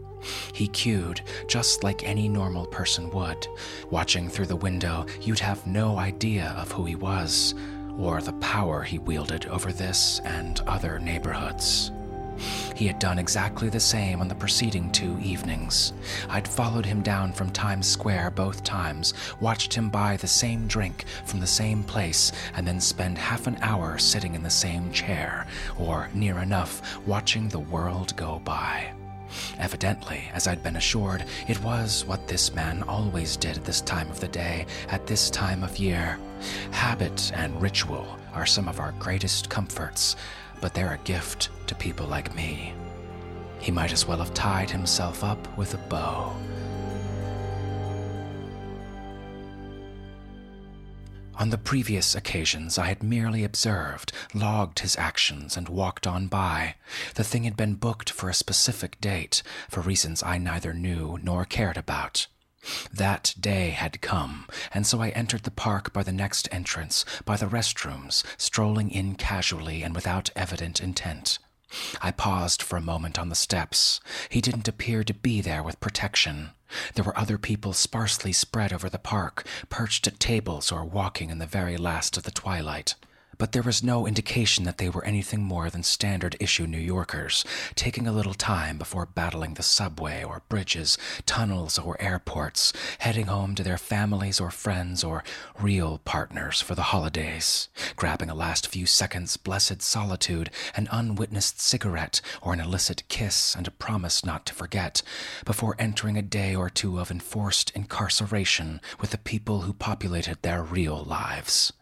He 0.52 0.68
queued, 0.68 1.22
just 1.46 1.82
like 1.84 2.08
any 2.08 2.28
normal 2.28 2.66
person 2.66 3.10
would. 3.10 3.46
Watching 3.90 4.28
through 4.28 4.46
the 4.46 4.56
window, 4.56 5.06
you'd 5.20 5.38
have 5.40 5.66
no 5.66 5.98
idea 5.98 6.54
of 6.58 6.72
who 6.72 6.84
he 6.84 6.94
was, 6.94 7.54
or 7.98 8.20
the 8.20 8.32
power 8.34 8.82
he 8.82 8.98
wielded 8.98 9.46
over 9.46 9.72
this 9.72 10.20
and 10.24 10.60
other 10.60 10.98
neighborhoods. 10.98 11.90
He 12.74 12.86
had 12.86 12.98
done 12.98 13.18
exactly 13.18 13.68
the 13.68 13.80
same 13.80 14.20
on 14.20 14.28
the 14.28 14.34
preceding 14.34 14.90
two 14.90 15.18
evenings. 15.20 15.92
I'd 16.28 16.48
followed 16.48 16.86
him 16.86 17.02
down 17.02 17.32
from 17.32 17.50
Times 17.50 17.86
Square 17.86 18.32
both 18.32 18.64
times, 18.64 19.14
watched 19.40 19.74
him 19.74 19.90
buy 19.90 20.16
the 20.16 20.26
same 20.26 20.66
drink 20.66 21.04
from 21.24 21.40
the 21.40 21.46
same 21.46 21.84
place, 21.84 22.32
and 22.54 22.66
then 22.66 22.80
spend 22.80 23.18
half 23.18 23.46
an 23.46 23.58
hour 23.60 23.98
sitting 23.98 24.34
in 24.34 24.42
the 24.42 24.50
same 24.50 24.90
chair, 24.92 25.46
or 25.78 26.08
near 26.14 26.38
enough, 26.38 27.06
watching 27.06 27.48
the 27.48 27.60
world 27.60 28.16
go 28.16 28.40
by. 28.44 28.92
Evidently, 29.58 30.30
as 30.32 30.46
I'd 30.46 30.62
been 30.62 30.76
assured, 30.76 31.24
it 31.48 31.62
was 31.62 32.04
what 32.06 32.28
this 32.28 32.54
man 32.54 32.82
always 32.84 33.36
did 33.36 33.56
at 33.56 33.64
this 33.64 33.80
time 33.80 34.10
of 34.10 34.20
the 34.20 34.28
day, 34.28 34.66
at 34.88 35.06
this 35.06 35.30
time 35.30 35.62
of 35.62 35.78
year. 35.78 36.18
Habit 36.70 37.32
and 37.34 37.60
ritual 37.60 38.18
are 38.34 38.46
some 38.46 38.68
of 38.68 38.80
our 38.80 38.92
greatest 38.98 39.48
comforts, 39.50 40.16
but 40.60 40.74
they're 40.74 40.94
a 40.94 41.04
gift 41.04 41.50
to 41.66 41.74
people 41.74 42.06
like 42.06 42.34
me. 42.34 42.74
He 43.58 43.70
might 43.70 43.92
as 43.92 44.06
well 44.06 44.18
have 44.18 44.34
tied 44.34 44.70
himself 44.70 45.22
up 45.22 45.56
with 45.56 45.74
a 45.74 45.78
bow. 45.88 46.34
On 51.42 51.50
the 51.50 51.58
previous 51.58 52.14
occasions, 52.14 52.78
I 52.78 52.86
had 52.86 53.02
merely 53.02 53.42
observed, 53.42 54.12
logged 54.32 54.78
his 54.78 54.94
actions, 54.94 55.56
and 55.56 55.68
walked 55.68 56.06
on 56.06 56.28
by. 56.28 56.76
The 57.16 57.24
thing 57.24 57.42
had 57.42 57.56
been 57.56 57.74
booked 57.74 58.10
for 58.10 58.30
a 58.30 58.32
specific 58.32 59.00
date, 59.00 59.42
for 59.68 59.80
reasons 59.80 60.22
I 60.22 60.38
neither 60.38 60.72
knew 60.72 61.18
nor 61.20 61.44
cared 61.44 61.76
about. 61.76 62.28
That 62.92 63.34
day 63.40 63.70
had 63.70 64.00
come, 64.00 64.46
and 64.72 64.86
so 64.86 65.02
I 65.02 65.08
entered 65.08 65.42
the 65.42 65.50
park 65.50 65.92
by 65.92 66.04
the 66.04 66.12
next 66.12 66.48
entrance, 66.52 67.04
by 67.24 67.36
the 67.36 67.48
restrooms, 67.48 68.22
strolling 68.36 68.92
in 68.92 69.16
casually 69.16 69.82
and 69.82 69.96
without 69.96 70.30
evident 70.36 70.78
intent. 70.78 71.40
I 72.00 72.12
paused 72.12 72.62
for 72.62 72.76
a 72.76 72.80
moment 72.80 73.18
on 73.18 73.30
the 73.30 73.34
steps. 73.34 74.00
He 74.28 74.40
didn't 74.40 74.68
appear 74.68 75.02
to 75.02 75.14
be 75.14 75.40
there 75.40 75.64
with 75.64 75.80
protection. 75.80 76.50
There 76.94 77.04
were 77.04 77.18
other 77.18 77.38
people 77.38 77.72
sparsely 77.72 78.32
spread 78.32 78.72
over 78.72 78.88
the 78.88 78.98
park, 78.98 79.46
perched 79.68 80.06
at 80.06 80.18
tables 80.18 80.72
or 80.72 80.84
walking 80.84 81.30
in 81.30 81.38
the 81.38 81.46
very 81.46 81.76
last 81.76 82.16
of 82.16 82.22
the 82.22 82.30
twilight 82.30 82.94
but 83.42 83.50
there 83.50 83.62
was 83.62 83.82
no 83.82 84.06
indication 84.06 84.64
that 84.64 84.78
they 84.78 84.88
were 84.88 85.04
anything 85.04 85.42
more 85.42 85.68
than 85.68 85.82
standard 85.82 86.36
issue 86.38 86.64
New 86.64 86.78
Yorkers, 86.78 87.44
taking 87.74 88.06
a 88.06 88.12
little 88.12 88.34
time 88.34 88.78
before 88.78 89.04
battling 89.04 89.54
the 89.54 89.64
subway 89.64 90.22
or 90.22 90.42
bridges, 90.48 90.96
tunnels 91.26 91.76
or 91.76 92.00
airports, 92.00 92.72
heading 93.00 93.26
home 93.26 93.56
to 93.56 93.64
their 93.64 93.76
families 93.76 94.38
or 94.38 94.52
friends 94.52 95.02
or 95.02 95.24
real 95.58 95.98
partners 96.04 96.60
for 96.60 96.76
the 96.76 96.92
holidays, 96.94 97.68
grabbing 97.96 98.30
a 98.30 98.34
last 98.36 98.68
few 98.68 98.86
seconds 98.86 99.36
blessed 99.36 99.82
solitude, 99.82 100.48
an 100.76 100.86
unwitnessed 100.92 101.60
cigarette, 101.60 102.20
or 102.42 102.52
an 102.52 102.60
illicit 102.60 103.02
kiss 103.08 103.56
and 103.56 103.66
a 103.66 103.72
promise 103.72 104.24
not 104.24 104.46
to 104.46 104.54
forget, 104.54 105.02
before 105.44 105.74
entering 105.80 106.16
a 106.16 106.22
day 106.22 106.54
or 106.54 106.70
two 106.70 107.00
of 107.00 107.10
enforced 107.10 107.72
incarceration 107.74 108.80
with 109.00 109.10
the 109.10 109.18
people 109.18 109.62
who 109.62 109.72
populated 109.72 110.40
their 110.42 110.62
real 110.62 111.02
lives. 111.02 111.72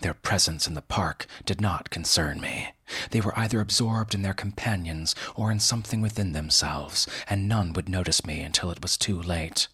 Their 0.00 0.14
presence 0.14 0.66
in 0.66 0.74
the 0.74 0.82
park 0.82 1.26
did 1.44 1.60
not 1.60 1.90
concern 1.90 2.40
me. 2.40 2.74
They 3.10 3.20
were 3.20 3.38
either 3.38 3.60
absorbed 3.60 4.14
in 4.14 4.22
their 4.22 4.34
companions 4.34 5.14
or 5.34 5.50
in 5.50 5.58
something 5.58 6.00
within 6.00 6.32
themselves, 6.32 7.06
and 7.28 7.48
none 7.48 7.72
would 7.72 7.88
notice 7.88 8.26
me 8.26 8.40
until 8.40 8.70
it 8.70 8.82
was 8.82 8.96
too 8.96 9.20
late. 9.20 9.68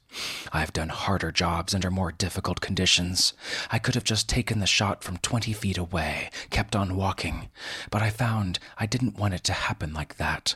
I've 0.53 0.73
done 0.73 0.89
harder 0.91 1.33
jobs 1.33 1.75
under 1.75 1.91
more 1.91 2.13
difficult 2.13 2.61
conditions. 2.61 3.33
I 3.71 3.79
could 3.79 3.95
have 3.95 4.05
just 4.05 4.29
taken 4.29 4.61
the 4.61 4.67
shot 4.67 5.03
from 5.03 5.19
20 5.19 5.53
feet 5.53 5.79
away, 5.79 6.31
kept 6.51 6.77
on 6.77 6.97
walking, 6.97 7.49
but 7.91 8.03
I 8.03 8.11
found 8.11 8.59
I 8.79 8.87
didn't 8.87 9.19
want 9.19 9.35
it 9.35 9.45
to 9.45 9.53
happen 9.53 9.93
like 9.93 10.17
that. 10.17 10.55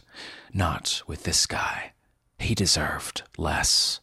Not 0.52 1.02
with 1.06 1.24
this 1.24 1.46
guy. 1.46 1.92
He 2.38 2.54
deserved 2.54 3.22
less. 3.36 4.00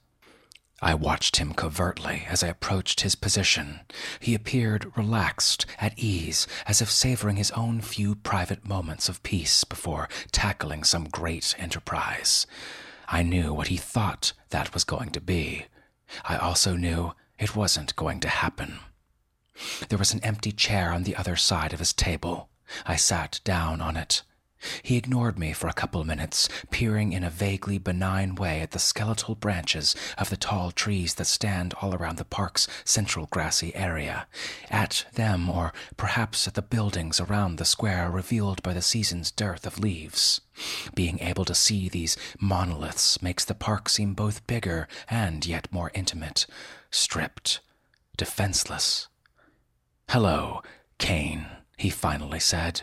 I 0.82 0.96
watched 0.96 1.38
him 1.38 1.54
covertly 1.54 2.26
as 2.28 2.44
I 2.44 2.48
approached 2.48 3.02
his 3.02 3.14
position. 3.14 3.82
He 4.20 4.34
appeared 4.34 4.98
relaxed, 4.98 5.68
at 5.80 5.98
ease, 5.98 6.48
as 6.66 6.82
if 6.82 6.90
savoring 6.90 7.36
his 7.36 7.52
own 7.52 7.82
few 7.82 8.16
private 8.16 8.66
moments 8.68 9.08
of 9.08 9.22
peace 9.22 9.64
before 9.64 10.10
tackling 10.32 10.84
some 10.84 11.06
great 11.06 11.54
enterprise. 11.60 12.48
I 13.08 13.22
knew 13.22 13.54
what 13.54 13.68
he 13.68 13.78
thought 13.78 14.34
that 14.50 14.74
was 14.74 14.84
going 14.84 15.12
to 15.12 15.22
be. 15.22 15.66
I 16.26 16.38
also 16.38 16.76
knew 16.76 17.14
it 17.38 17.56
wasn't 17.56 17.96
going 17.96 18.20
to 18.22 18.30
happen. 18.30 18.80
There 19.90 20.00
was 20.00 20.14
an 20.14 20.24
empty 20.24 20.52
chair 20.52 20.92
on 20.92 21.04
the 21.04 21.16
other 21.16 21.36
side 21.36 21.74
of 21.74 21.80
his 21.80 21.94
table. 21.94 22.50
I 22.86 22.96
sat 22.96 23.40
down 23.44 23.82
on 23.82 23.98
it. 23.98 24.24
He 24.84 24.98
ignored 24.98 25.40
me 25.40 25.54
for 25.54 25.68
a 25.68 25.74
couple 25.74 26.04
minutes, 26.04 26.50
peering 26.70 27.14
in 27.14 27.24
a 27.24 27.30
vaguely 27.30 27.78
benign 27.78 28.36
way 28.36 28.62
at 28.62 28.72
the 28.72 28.80
skeletal 28.80 29.36
branches 29.36 29.96
of 30.18 30.30
the 30.30 30.38
tall 30.38 30.72
trees 30.72 31.16
that 31.16 31.26
stand 31.26 31.74
all 31.82 31.96
around 31.96 32.18
the 32.18 32.26
park's 32.26 32.68
central 32.84 33.28
grassy 33.28 33.76
area, 33.76 34.28
at 34.70 35.06
them, 35.14 35.50
or 35.50 35.74
perhaps 35.98 36.48
at 36.48 36.54
the 36.54 36.62
buildings 36.62 37.20
around 37.20 37.58
the 37.58 37.66
square 37.66 38.10
revealed 38.10 38.62
by 38.64 38.74
the 38.74 38.82
season's 38.82 39.32
dearth 39.32 39.66
of 39.66 39.80
leaves. 39.80 40.42
Being 40.94 41.20
able 41.20 41.46
to 41.46 41.56
see 41.56 41.90
these 41.90 42.18
monoliths 42.40 43.22
makes 43.22 43.46
the 43.46 43.56
park 43.56 43.90
seem 43.90 44.14
both 44.14 44.46
bigger 44.48 44.88
and 45.10 45.46
yet 45.46 45.68
more 45.72 45.92
intimate, 45.94 46.46
stripped, 46.90 47.62
defenseless. 48.18 49.08
Hello, 50.10 50.62
Kane, 50.98 51.48
he 51.78 51.90
finally 51.90 52.40
said. 52.40 52.82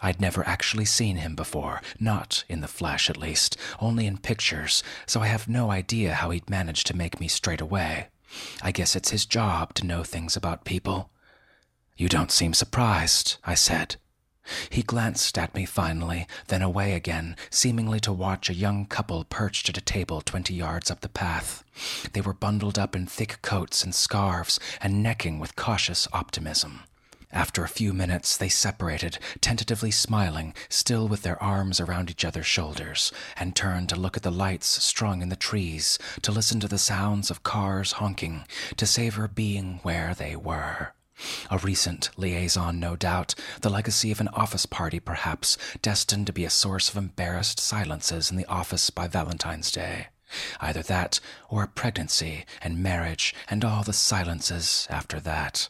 I'd 0.00 0.20
never 0.20 0.46
actually 0.46 0.84
seen 0.84 1.16
him 1.16 1.34
before, 1.34 1.82
not 1.98 2.44
in 2.48 2.60
the 2.60 2.68
flesh 2.68 3.10
at 3.10 3.16
least, 3.16 3.56
only 3.80 4.06
in 4.06 4.18
pictures, 4.18 4.82
so 5.06 5.20
I 5.20 5.26
have 5.26 5.48
no 5.48 5.70
idea 5.70 6.14
how 6.14 6.30
he'd 6.30 6.48
managed 6.50 6.86
to 6.88 6.96
make 6.96 7.20
me 7.20 7.28
straight 7.28 7.60
away. 7.60 8.08
I 8.62 8.72
guess 8.72 8.96
it's 8.96 9.10
his 9.10 9.26
job 9.26 9.74
to 9.74 9.86
know 9.86 10.02
things 10.02 10.36
about 10.36 10.64
people. 10.64 11.10
You 11.96 12.08
don't 12.08 12.32
seem 12.32 12.54
surprised, 12.54 13.36
I 13.44 13.54
said. 13.54 13.96
He 14.68 14.82
glanced 14.82 15.38
at 15.38 15.54
me 15.54 15.64
finally, 15.64 16.26
then 16.48 16.60
away 16.60 16.92
again, 16.92 17.34
seemingly 17.48 17.98
to 18.00 18.12
watch 18.12 18.50
a 18.50 18.54
young 18.54 18.84
couple 18.84 19.24
perched 19.24 19.68
at 19.70 19.78
a 19.78 19.80
table 19.80 20.20
twenty 20.20 20.52
yards 20.54 20.90
up 20.90 21.00
the 21.00 21.08
path. 21.08 21.64
They 22.12 22.20
were 22.20 22.34
bundled 22.34 22.78
up 22.78 22.94
in 22.94 23.06
thick 23.06 23.40
coats 23.40 23.82
and 23.82 23.94
scarves 23.94 24.60
and 24.82 25.02
necking 25.02 25.38
with 25.38 25.56
cautious 25.56 26.06
optimism. 26.12 26.82
After 27.34 27.64
a 27.64 27.68
few 27.68 27.92
minutes, 27.92 28.36
they 28.36 28.48
separated, 28.48 29.18
tentatively 29.40 29.90
smiling, 29.90 30.54
still 30.68 31.08
with 31.08 31.22
their 31.22 31.42
arms 31.42 31.80
around 31.80 32.08
each 32.08 32.24
other's 32.24 32.46
shoulders, 32.46 33.10
and 33.36 33.56
turned 33.56 33.88
to 33.88 33.96
look 33.96 34.16
at 34.16 34.22
the 34.22 34.30
lights 34.30 34.68
strung 34.84 35.20
in 35.20 35.30
the 35.30 35.36
trees, 35.36 35.98
to 36.22 36.30
listen 36.30 36.60
to 36.60 36.68
the 36.68 36.78
sounds 36.78 37.32
of 37.32 37.42
cars 37.42 37.92
honking, 37.94 38.44
to 38.76 38.86
savor 38.86 39.26
being 39.26 39.80
where 39.82 40.14
they 40.14 40.36
were. 40.36 40.92
A 41.50 41.58
recent 41.58 42.10
liaison, 42.16 42.78
no 42.78 42.94
doubt, 42.94 43.34
the 43.62 43.70
legacy 43.70 44.12
of 44.12 44.20
an 44.20 44.28
office 44.28 44.66
party, 44.66 45.00
perhaps, 45.00 45.58
destined 45.82 46.28
to 46.28 46.32
be 46.32 46.44
a 46.44 46.50
source 46.50 46.88
of 46.88 46.96
embarrassed 46.96 47.58
silences 47.58 48.30
in 48.30 48.36
the 48.36 48.46
office 48.46 48.90
by 48.90 49.08
Valentine's 49.08 49.72
Day. 49.72 50.06
Either 50.60 50.82
that, 50.82 51.18
or 51.48 51.64
a 51.64 51.68
pregnancy 51.68 52.44
and 52.62 52.80
marriage 52.80 53.34
and 53.48 53.64
all 53.64 53.82
the 53.82 53.92
silences 53.92 54.86
after 54.88 55.18
that. 55.18 55.68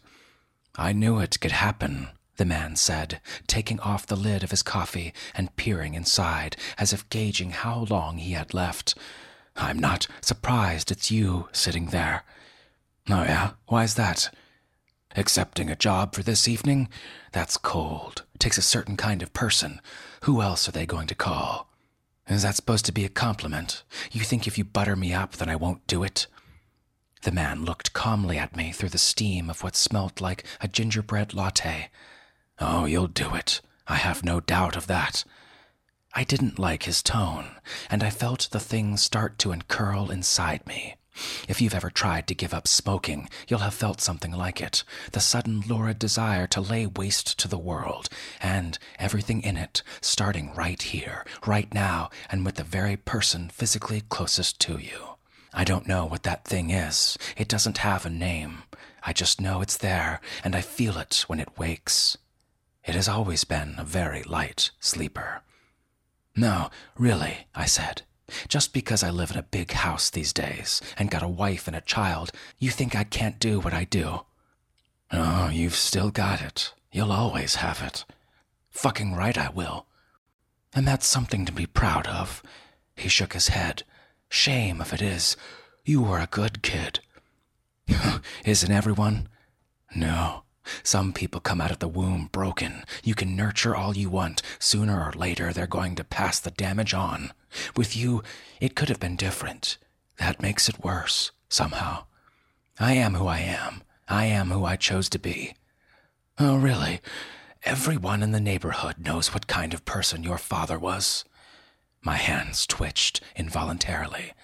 I 0.77 0.93
knew 0.93 1.19
it 1.19 1.41
could 1.41 1.53
happen, 1.53 2.09
the 2.37 2.45
man 2.45 2.77
said, 2.77 3.21
taking 3.47 3.79
off 3.81 4.07
the 4.07 4.17
lid 4.17 4.43
of 4.43 4.51
his 4.51 4.63
coffee 4.63 5.15
and 5.35 5.55
peering 5.57 5.95
inside, 5.95 6.57
as 6.79 6.93
if 6.93 7.09
gauging 7.11 7.51
how 7.51 7.87
long 7.89 8.19
he 8.19 8.33
had 8.33 8.55
left. 8.55 8.97
I'm 9.57 9.79
not 9.79 10.09
surprised 10.21 10.91
it's 10.91 11.11
you 11.11 11.49
sitting 11.53 11.87
there. 11.87 12.25
Oh, 13.09 13.23
yeah? 13.23 13.53
Why's 13.67 13.95
that? 13.95 14.35
Accepting 15.15 15.71
a 15.71 15.77
job 15.77 16.15
for 16.15 16.25
this 16.25 16.49
evening? 16.49 16.89
That's 17.31 17.57
cold. 17.57 18.25
Takes 18.39 18.59
a 18.59 18.63
certain 18.63 18.97
kind 18.97 19.23
of 19.23 19.33
person. 19.33 19.81
Who 20.23 20.43
else 20.43 20.69
are 20.69 20.73
they 20.73 20.87
going 20.87 21.07
to 21.07 21.15
call? 21.15 21.69
Is 22.27 22.43
that 22.43 22.57
supposed 22.57 22.85
to 22.87 22.93
be 22.93 23.05
a 23.05 23.11
compliment? 23.11 23.85
You 24.11 24.23
think 24.23 24.47
if 24.47 24.59
you 24.59 24.65
butter 24.65 24.97
me 24.97 25.13
up, 25.13 25.37
then 25.37 25.49
I 25.49 25.57
won't 25.57 25.87
do 25.87 26.03
it? 26.03 26.27
The 27.25 27.33
man 27.33 27.65
looked 27.65 27.95
calmly 27.95 28.37
at 28.37 28.55
me 28.55 28.71
through 28.71 28.91
the 28.91 28.99
steam 28.99 29.49
of 29.49 29.63
what 29.63 29.77
smelt 29.77 30.21
like 30.21 30.45
a 30.61 30.69
gingerbread 30.69 31.33
latte. 31.33 31.89
Oh, 32.59 32.85
you'll 32.85 33.07
do 33.07 33.35
it. 33.35 33.63
I 33.87 33.97
have 33.97 34.27
no 34.27 34.41
doubt 34.41 34.77
of 34.77 34.89
that. 34.89 35.25
I 36.13 36.25
didn't 36.25 36.59
like 36.59 36.83
his 36.83 37.03
tone, 37.03 37.57
and 37.89 38.03
I 38.03 38.11
felt 38.11 38.49
the 38.51 38.61
thing 38.61 38.99
start 38.99 39.39
to 39.39 39.53
uncurl 39.53 40.11
inside 40.11 40.67
me. 40.67 40.97
If 41.49 41.63
you've 41.63 41.75
ever 41.75 41.89
tried 41.89 42.27
to 42.27 42.35
give 42.35 42.53
up 42.53 42.69
smoking, 42.69 43.31
you'll 43.49 43.61
have 43.61 43.73
felt 43.73 44.03
something 44.03 44.33
like 44.33 44.61
it 44.61 44.85
the 45.13 45.21
sudden 45.21 45.63
lurid 45.67 45.99
desire 45.99 46.47
to 46.49 46.61
lay 46.61 46.87
waste 46.87 47.39
to 47.39 47.49
the 47.49 47.57
world, 47.57 48.11
and 48.43 48.79
everything 48.99 49.41
in 49.43 49.57
it, 49.57 49.83
starting 50.03 50.55
right 50.55 50.83
here, 50.83 51.25
right 51.47 51.73
now, 51.73 52.11
and 52.31 52.45
with 52.45 52.57
the 52.57 52.65
very 52.65 52.99
person 52.99 53.49
physically 53.49 54.03
closest 54.11 54.61
to 54.61 54.77
you. 54.77 55.14
I 55.57 55.63
don't 55.63 55.87
know 55.87 56.05
what 56.05 56.25
that 56.25 56.45
thing 56.45 56.71
is. 56.71 57.17
It 57.37 57.49
doesn't 57.49 57.79
have 57.79 58.05
a 58.05 58.11
name. 58.11 58.65
I 59.05 59.13
just 59.13 59.41
know 59.41 59.61
it's 59.63 59.77
there, 59.77 60.21
and 60.43 60.57
I 60.57 60.61
feel 60.61 60.99
it 60.99 61.25
when 61.29 61.39
it 61.39 61.57
wakes. 61.57 62.19
It 62.85 62.97
has 62.97 63.09
always 63.09 63.45
been 63.45 63.77
a 63.79 63.85
very 63.85 64.25
light 64.25 64.73
sleeper. 64.81 65.43
No, 66.37 66.71
really, 66.99 67.47
I 67.55 67.67
said. 67.67 68.03
Just 68.49 68.73
because 68.73 69.05
I 69.05 69.11
live 69.11 69.31
in 69.31 69.37
a 69.37 69.43
big 69.43 69.71
house 69.73 70.11
these 70.11 70.33
days 70.33 70.83
and 70.99 71.11
got 71.11 71.23
a 71.23 71.29
wife 71.29 71.69
and 71.69 71.77
a 71.77 71.81
child, 71.81 72.33
you 72.59 72.71
think 72.71 72.97
I 72.97 73.05
can't 73.05 73.39
do 73.39 73.61
what 73.61 73.73
I 73.73 73.85
do? 73.85 74.23
Oh, 75.13 75.49
you've 75.51 75.77
still 75.77 76.11
got 76.11 76.43
it. 76.43 76.73
You'll 76.91 77.13
always 77.13 77.57
have 77.57 77.81
it. 77.83 78.05
Fucking 78.71 79.15
right 79.15 79.39
I 79.39 79.51
will. 79.51 79.87
And 80.75 80.89
that's 80.89 81.07
something 81.07 81.45
to 81.45 81.53
be 81.53 81.67
proud 81.67 82.09
of. 82.09 82.43
He 82.97 83.09
shook 83.09 83.35
his 83.35 83.49
head. 83.49 83.85
Shame 84.29 84.81
if 84.81 84.93
it 84.93 85.03
is. 85.03 85.37
You 85.85 86.03
were 86.03 86.19
a 86.19 86.29
good 86.31 86.63
kid. 86.63 87.01
Isn't 88.45 88.73
everyone? 88.73 89.29
No. 89.95 90.43
Some 90.83 91.13
people 91.13 91.41
come 91.41 91.61
out 91.61 91.71
of 91.71 91.79
the 91.79 91.89
womb 91.89 92.31
broken. 92.33 92.85
You 93.03 93.15
can 93.15 93.37
nurture 93.37 93.77
all 93.77 93.97
you 93.97 94.09
want. 94.09 94.43
Sooner 94.59 94.99
or 94.99 95.13
later, 95.13 95.53
they're 95.53 95.67
going 95.67 95.95
to 95.97 96.05
pass 96.05 96.41
the 96.41 96.51
damage 96.51 96.95
on. 96.95 97.33
With 97.77 97.97
you, 97.97 98.23
it 98.61 98.75
could 98.75 98.89
have 98.89 99.01
been 99.01 99.17
different. 99.17 99.77
That 100.19 100.41
makes 100.41 100.69
it 100.69 100.83
worse, 100.83 101.33
somehow. 101.49 102.05
I 102.79 102.95
am 102.95 103.15
who 103.15 103.27
I 103.27 103.41
am. 103.41 103.83
I 104.09 104.25
am 104.27 104.51
who 104.51 104.65
I 104.65 104.77
chose 104.77 105.09
to 105.11 105.19
be. 105.19 105.55
Oh, 106.39 106.57
really? 106.57 107.01
Everyone 107.65 108.23
in 108.23 108.33
the 108.33 108.41
neighborhood 108.41 108.97
knows 108.99 109.33
what 109.33 109.47
kind 109.47 109.73
of 109.73 109.85
person 109.85 110.23
your 110.23 110.39
father 110.39 110.79
was. 110.79 111.25
My 112.05 112.17
hands 112.17 112.67
twitched 112.67 113.23
involuntarily. 113.35 114.35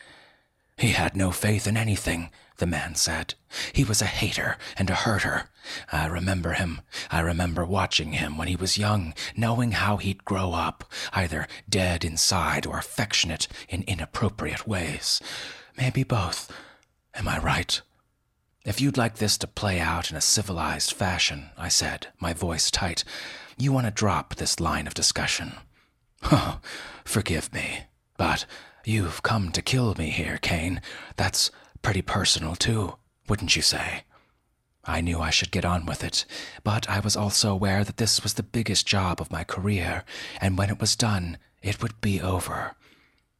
He 0.78 0.92
had 0.92 1.14
no 1.14 1.30
faith 1.30 1.66
in 1.66 1.76
anything, 1.76 2.30
the 2.56 2.66
man 2.66 2.94
said. 2.94 3.34
He 3.74 3.84
was 3.84 4.00
a 4.00 4.06
hater 4.06 4.56
and 4.78 4.88
a 4.88 4.94
hurter. 4.94 5.50
I 5.92 6.06
remember 6.06 6.54
him. 6.54 6.80
I 7.10 7.20
remember 7.20 7.66
watching 7.66 8.12
him 8.12 8.38
when 8.38 8.48
he 8.48 8.56
was 8.56 8.78
young, 8.78 9.12
knowing 9.36 9.72
how 9.72 9.98
he'd 9.98 10.24
grow 10.24 10.54
up, 10.54 10.84
either 11.12 11.46
dead 11.68 12.02
inside 12.02 12.64
or 12.64 12.78
affectionate 12.78 13.46
in 13.68 13.82
inappropriate 13.82 14.66
ways. 14.66 15.20
Maybe 15.76 16.02
both. 16.02 16.50
Am 17.14 17.28
I 17.28 17.38
right? 17.38 17.78
If 18.64 18.80
you'd 18.80 18.96
like 18.96 19.16
this 19.16 19.36
to 19.38 19.46
play 19.46 19.80
out 19.80 20.10
in 20.10 20.16
a 20.16 20.22
civilized 20.22 20.92
fashion, 20.92 21.50
I 21.58 21.68
said, 21.68 22.06
my 22.18 22.32
voice 22.32 22.70
tight, 22.70 23.04
you 23.58 23.70
want 23.70 23.86
to 23.86 23.90
drop 23.90 24.36
this 24.36 24.60
line 24.60 24.86
of 24.86 24.94
discussion. 24.94 25.52
Oh, 26.24 26.60
forgive 27.04 27.52
me, 27.52 27.84
but 28.16 28.46
you've 28.84 29.22
come 29.22 29.50
to 29.52 29.62
kill 29.62 29.94
me 29.96 30.10
here, 30.10 30.38
Kane. 30.40 30.80
That's 31.16 31.50
pretty 31.82 32.02
personal, 32.02 32.54
too, 32.56 32.96
wouldn't 33.28 33.56
you 33.56 33.62
say? 33.62 34.04
I 34.84 35.00
knew 35.00 35.20
I 35.20 35.30
should 35.30 35.50
get 35.50 35.64
on 35.64 35.84
with 35.86 36.02
it, 36.02 36.24
but 36.64 36.88
I 36.88 37.00
was 37.00 37.16
also 37.16 37.52
aware 37.52 37.84
that 37.84 37.98
this 37.98 38.22
was 38.22 38.34
the 38.34 38.42
biggest 38.42 38.86
job 38.86 39.20
of 39.20 39.30
my 39.30 39.44
career, 39.44 40.04
and 40.40 40.56
when 40.56 40.70
it 40.70 40.80
was 40.80 40.96
done, 40.96 41.38
it 41.62 41.82
would 41.82 42.00
be 42.00 42.20
over. 42.20 42.74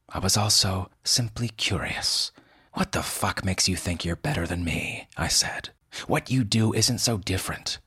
I 0.07 0.19
was 0.19 0.37
also 0.37 0.89
simply 1.03 1.49
curious. 1.49 2.31
What 2.73 2.91
the 2.91 3.01
fuck 3.01 3.43
makes 3.43 3.67
you 3.67 3.75
think 3.75 4.05
you're 4.05 4.15
better 4.15 4.45
than 4.45 4.63
me? 4.63 5.07
I 5.17 5.27
said. 5.27 5.69
What 6.07 6.29
you 6.29 6.43
do 6.43 6.73
isn't 6.73 6.99
so 6.99 7.17
different. 7.17 7.79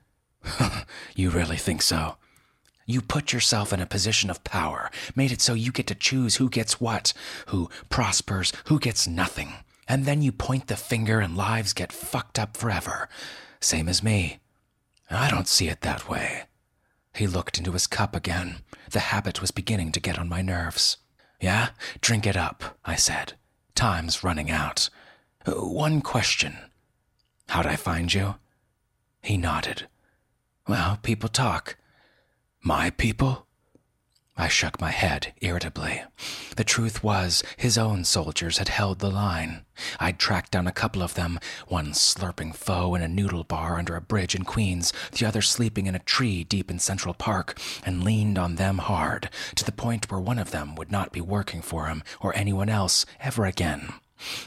you 1.15 1.31
really 1.31 1.57
think 1.57 1.81
so? 1.81 2.17
You 2.87 3.01
put 3.01 3.33
yourself 3.33 3.73
in 3.73 3.81
a 3.81 3.87
position 3.87 4.31
of 4.31 4.45
power, 4.45 4.91
made 5.17 5.33
it 5.33 5.41
so 5.41 5.55
you 5.55 5.73
get 5.73 5.87
to 5.87 5.95
choose 5.95 6.37
who 6.37 6.51
gets 6.51 6.81
what, 6.81 7.13
who 7.47 7.71
prospers, 7.89 8.53
who 8.67 8.79
gets 8.79 9.07
nothing. 9.07 9.55
And 9.89 10.05
then 10.05 10.23
you 10.23 10.33
point 10.33 10.67
the 10.67 10.77
finger 10.77 11.21
and 11.21 11.37
lives 11.37 11.73
get 11.73 11.93
fucked 11.93 12.39
up 12.39 12.57
forever. 12.57 13.09
Same 13.61 13.89
as 13.89 14.03
me. 14.03 14.39
I 15.11 15.31
don't 15.31 15.49
see 15.49 15.69
it 15.69 15.83
that 15.83 16.09
way. 16.09 16.45
He 17.15 17.27
looked 17.27 17.59
into 17.59 17.73
his 17.73 17.87
cup 17.87 18.17
again. 18.17 18.57
The 18.91 19.01
habit 19.01 19.41
was 19.41 19.51
beginning 19.51 19.93
to 19.93 20.01
get 20.01 20.19
on 20.19 20.29
my 20.29 20.43
nerves. 20.43 20.97
Yeah, 21.41 21.71
drink 22.01 22.27
it 22.27 22.37
up, 22.37 22.79
I 22.85 22.97
said. 22.97 23.35
Time's 23.75 24.25
running 24.25 24.51
out. 24.51 24.89
One 25.47 26.01
question. 26.01 26.57
How'd 27.49 27.67
I 27.67 27.77
find 27.77 28.13
you? 28.13 28.37
He 29.23 29.37
nodded. 29.37 29.87
Well, 30.67 30.99
people 31.03 31.29
talk. 31.29 31.77
My 32.67 32.89
people? 32.89 33.47
I 34.39 34.49
shook 34.49 34.81
my 34.81 34.91
head 34.91 35.35
irritably. 35.43 36.03
The 36.57 36.65
truth 36.65 37.05
was, 37.05 37.43
his 37.59 37.77
own 37.77 38.05
soldiers 38.05 38.57
had 38.57 38.71
held 38.71 39.01
the 39.01 39.11
line. 39.11 39.67
I'd 40.01 40.19
tracked 40.19 40.53
down 40.53 40.67
a 40.67 40.73
couple 40.73 41.03
of 41.03 41.13
them, 41.13 41.39
one 41.69 41.93
slurping 41.93 42.57
pho 42.57 42.95
in 42.95 43.03
a 43.03 43.07
noodle 43.07 43.45
bar 43.45 43.77
under 43.77 43.97
a 43.97 44.01
bridge 44.01 44.35
in 44.35 44.45
Queens, 44.45 44.95
the 45.13 45.27
other 45.27 45.43
sleeping 45.43 45.85
in 45.85 45.95
a 45.95 45.99
tree 45.99 46.43
deep 46.43 46.71
in 46.71 46.79
Central 46.79 47.13
Park, 47.13 47.61
and 47.85 48.03
leaned 48.03 48.39
on 48.39 48.55
them 48.55 48.79
hard, 48.79 49.29
to 49.57 49.65
the 49.65 49.71
point 49.71 50.11
where 50.11 50.19
one 50.19 50.39
of 50.39 50.51
them 50.51 50.75
would 50.75 50.91
not 50.91 51.13
be 51.13 51.21
working 51.21 51.61
for 51.61 51.89
him 51.89 52.03
or 52.19 52.35
anyone 52.35 52.71
else 52.71 53.05
ever 53.21 53.45
again. 53.45 53.93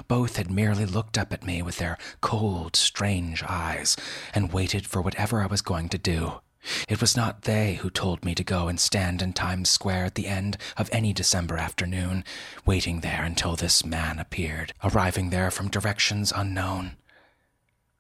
Both 0.08 0.38
had 0.38 0.50
merely 0.50 0.88
looked 0.88 1.20
up 1.20 1.32
at 1.32 1.46
me 1.46 1.62
with 1.62 1.78
their 1.78 2.00
cold, 2.22 2.76
strange 2.76 3.44
eyes 3.44 3.96
and 4.34 4.52
waited 4.52 4.88
for 4.88 5.04
whatever 5.04 5.44
I 5.44 5.46
was 5.46 5.62
going 5.62 5.88
to 5.90 6.00
do. 6.00 6.42
It 6.90 7.02
was 7.02 7.16
not 7.16 7.44
they 7.44 7.76
who 7.76 7.90
told 7.90 8.26
me 8.26 8.34
to 8.36 8.44
go 8.44 8.68
and 8.68 8.80
stand 8.80 9.22
in 9.22 9.34
Times 9.34 9.70
Square 9.70 10.06
at 10.06 10.16
the 10.16 10.28
end 10.28 10.58
of 10.76 10.90
any 10.92 11.14
December 11.14 11.58
afternoon, 11.58 12.24
waiting 12.66 13.02
there 13.02 13.24
until 13.24 13.56
this 13.56 13.86
man 13.86 14.20
appeared, 14.20 14.74
arriving 14.84 15.30
there 15.30 15.52
from 15.52 15.70
directions 15.70 16.34
unknown. 16.36 16.98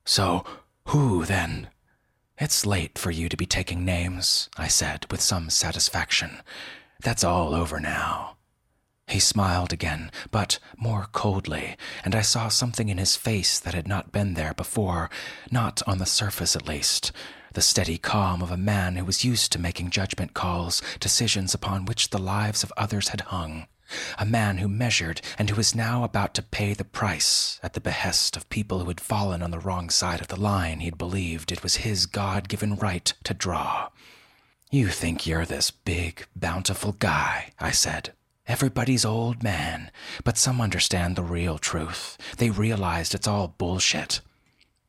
So, 0.06 0.46
who 0.88 1.26
then? 1.26 1.70
It's 2.38 2.65
late 2.65 2.98
for 2.98 3.12
you 3.12 3.30
to 3.30 3.38
be 3.38 3.46
taking 3.46 3.84
names, 3.84 4.50
I 4.58 4.67
said 4.67 5.06
with 5.10 5.22
some 5.22 5.50
satisfaction. 5.50 6.38
That's 7.02 7.24
all 7.24 7.56
over 7.56 7.80
now. 7.80 8.38
He 9.08 9.20
smiled 9.20 9.72
again, 9.72 10.12
but 10.32 10.60
more 10.78 11.08
coldly, 11.13 11.78
and 12.04 12.13
I 12.13 12.22
saw 12.22 12.50
something 12.50 12.89
in 12.89 12.98
his 12.98 13.15
face 13.15 13.58
that 13.60 13.74
had 13.74 13.88
not 13.88 14.12
been 14.12 14.34
there 14.34 14.54
before, 14.54 15.10
not 15.50 15.82
on 15.88 15.98
the 15.98 16.06
surface 16.06 16.56
at 16.56 16.67
least. 16.67 17.12
The 17.58 17.62
steady 17.63 17.98
calm 17.98 18.43
of 18.43 18.52
a 18.52 18.56
man 18.56 18.98
who 18.98 19.04
was 19.04 19.26
used 19.26 19.52
to 19.52 19.58
making 19.58 19.89
judgment 19.89 20.36
calls, 20.36 20.80
decisions 21.00 21.56
upon 21.56 21.86
which 21.86 22.12
the 22.12 22.20
lives 22.20 22.62
of 22.62 22.72
others 22.78 23.08
had 23.08 23.22
hung. 23.22 23.65
A 24.20 24.26
man 24.28 24.60
who 24.60 24.67
measured 24.67 25.22
and 25.39 25.50
who 25.50 25.56
was 25.56 25.74
now 25.74 26.04
about 26.04 26.36
to 26.36 26.43
pay 26.43 26.76
the 26.76 26.84
price 26.84 27.60
at 27.63 27.74
the 27.74 27.82
behest 27.82 28.38
of 28.38 28.48
people 28.50 28.78
who 28.78 28.88
had 28.89 29.02
fallen 29.02 29.41
on 29.41 29.50
the 29.50 29.58
wrong 29.58 29.89
side 29.89 30.22
of 30.22 30.28
the 30.28 30.39
line 30.39 30.82
he'd 30.82 31.00
believed 31.00 31.52
it 31.52 31.63
was 31.63 31.78
his 31.78 32.06
God 32.06 32.48
given 32.48 32.76
right 32.76 33.12
to 33.24 33.34
draw. 33.34 33.89
You 34.70 34.89
think 34.89 35.26
you're 35.26 35.48
this 35.48 35.72
big, 35.72 36.28
bountiful 36.36 36.91
guy, 36.91 37.54
I 37.60 37.72
said. 37.72 38.13
Everybody's 38.46 39.04
old 39.04 39.41
man, 39.41 39.89
but 40.24 40.38
some 40.38 40.62
understand 40.62 41.15
the 41.15 41.24
real 41.24 41.58
truth. 41.58 42.20
They 42.38 42.52
realized 42.52 43.15
it's 43.15 43.28
all 43.28 43.56
bullshit. 43.58 44.22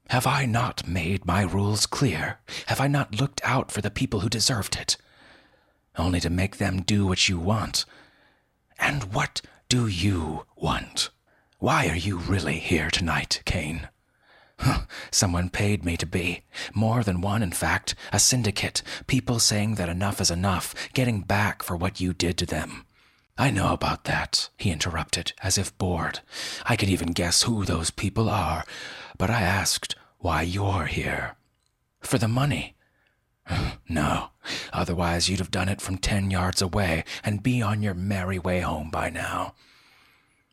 Have 0.08 0.26
I 0.26 0.46
not 0.46 0.88
made 0.88 1.26
my 1.26 1.42
rules 1.42 1.84
clear? 1.84 2.38
Have 2.66 2.80
I 2.80 2.88
not 2.88 3.20
looked 3.20 3.42
out 3.44 3.70
for 3.70 3.82
the 3.82 3.90
people 3.90 4.20
who 4.20 4.28
deserved 4.28 4.76
it? 4.76 4.96
Only 5.96 6.18
to 6.20 6.30
make 6.30 6.56
them 6.56 6.80
do 6.80 7.06
what 7.06 7.28
you 7.28 7.38
want. 7.38 7.84
And 8.78 9.12
what 9.12 9.42
do 9.68 9.86
you 9.86 10.46
want? 10.56 11.10
Why 11.58 11.88
are 11.88 11.96
you 11.96 12.16
really 12.16 12.58
here 12.58 12.90
tonight, 12.90 13.42
Kane? 13.44 13.88
Someone 15.10 15.50
paid 15.50 15.84
me 15.84 15.96
to 15.98 16.06
be. 16.06 16.42
More 16.72 17.02
than 17.02 17.20
one, 17.20 17.42
in 17.42 17.52
fact. 17.52 17.94
A 18.10 18.18
syndicate. 18.18 18.82
People 19.06 19.38
saying 19.38 19.74
that 19.74 19.90
enough 19.90 20.20
is 20.20 20.30
enough, 20.30 20.74
getting 20.94 21.20
back 21.20 21.62
for 21.62 21.76
what 21.76 22.00
you 22.00 22.14
did 22.14 22.38
to 22.38 22.46
them. 22.46 22.86
I 23.36 23.50
know 23.50 23.72
about 23.72 24.04
that, 24.04 24.48
he 24.56 24.72
interrupted, 24.72 25.32
as 25.42 25.58
if 25.58 25.76
bored. 25.78 26.20
I 26.64 26.74
can 26.74 26.88
even 26.88 27.12
guess 27.12 27.42
who 27.42 27.64
those 27.64 27.90
people 27.90 28.28
are. 28.28 28.64
But 29.16 29.30
I 29.30 29.42
asked 29.42 29.94
why 30.18 30.42
you're 30.42 30.86
here. 30.86 31.36
For 32.00 32.18
the 32.18 32.28
money. 32.28 32.76
No, 33.90 34.28
otherwise 34.70 35.30
you'd 35.30 35.38
have 35.38 35.50
done 35.50 35.70
it 35.70 35.80
from 35.80 35.96
ten 35.96 36.30
yards 36.30 36.60
away 36.60 37.04
and 37.24 37.42
be 37.42 37.62
on 37.62 37.82
your 37.82 37.94
merry 37.94 38.38
way 38.38 38.60
home 38.60 38.90
by 38.90 39.08
now. 39.08 39.54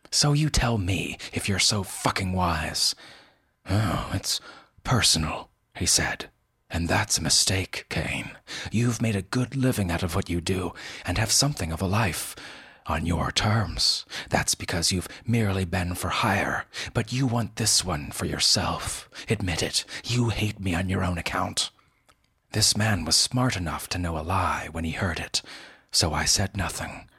So 0.09 0.31
you 0.31 0.49
tell 0.49 0.77
me 0.77 1.17
if 1.33 1.49
you're 1.49 1.59
so 1.59 1.83
fucking 1.83 2.31
wise. 2.31 2.95
Oh, 3.69 4.09
it's 4.13 4.39
personal, 4.85 5.49
he 5.75 5.85
said. 5.85 6.29
And 6.69 6.87
that's 6.87 7.17
a 7.17 7.21
mistake, 7.23 7.85
Kane. 7.89 8.31
You've 8.71 9.01
made 9.01 9.17
a 9.17 9.21
good 9.21 9.57
living 9.57 9.91
out 9.91 10.03
of 10.03 10.15
what 10.15 10.29
you 10.29 10.39
do 10.39 10.73
and 11.05 11.17
have 11.17 11.31
something 11.31 11.73
of 11.73 11.81
a 11.81 11.87
life. 11.87 12.37
On 12.87 13.05
your 13.05 13.31
terms. 13.31 14.05
That's 14.29 14.53
because 14.53 14.91
you've 14.91 15.07
merely 15.25 15.65
been 15.65 15.95
for 15.95 16.09
hire, 16.09 16.65
but 16.93 17.11
you 17.11 17.25
want 17.25 17.55
this 17.55 17.83
one 17.83 18.11
for 18.11 18.25
yourself. 18.25 19.09
Admit 19.27 19.63
it, 19.63 19.85
you 20.03 20.29
hate 20.29 20.59
me 20.59 20.75
on 20.75 20.87
your 20.87 21.03
own 21.03 21.17
account. 21.17 21.71
This 22.51 22.77
man 22.77 23.03
was 23.03 23.15
smart 23.15 23.57
enough 23.57 23.89
to 23.89 23.97
know 23.97 24.17
a 24.17 24.21
lie 24.21 24.69
when 24.71 24.83
he 24.83 24.91
heard 24.91 25.19
it, 25.19 25.41
so 25.91 26.13
I 26.13 26.25
said 26.25 26.55
nothing. 26.55 27.09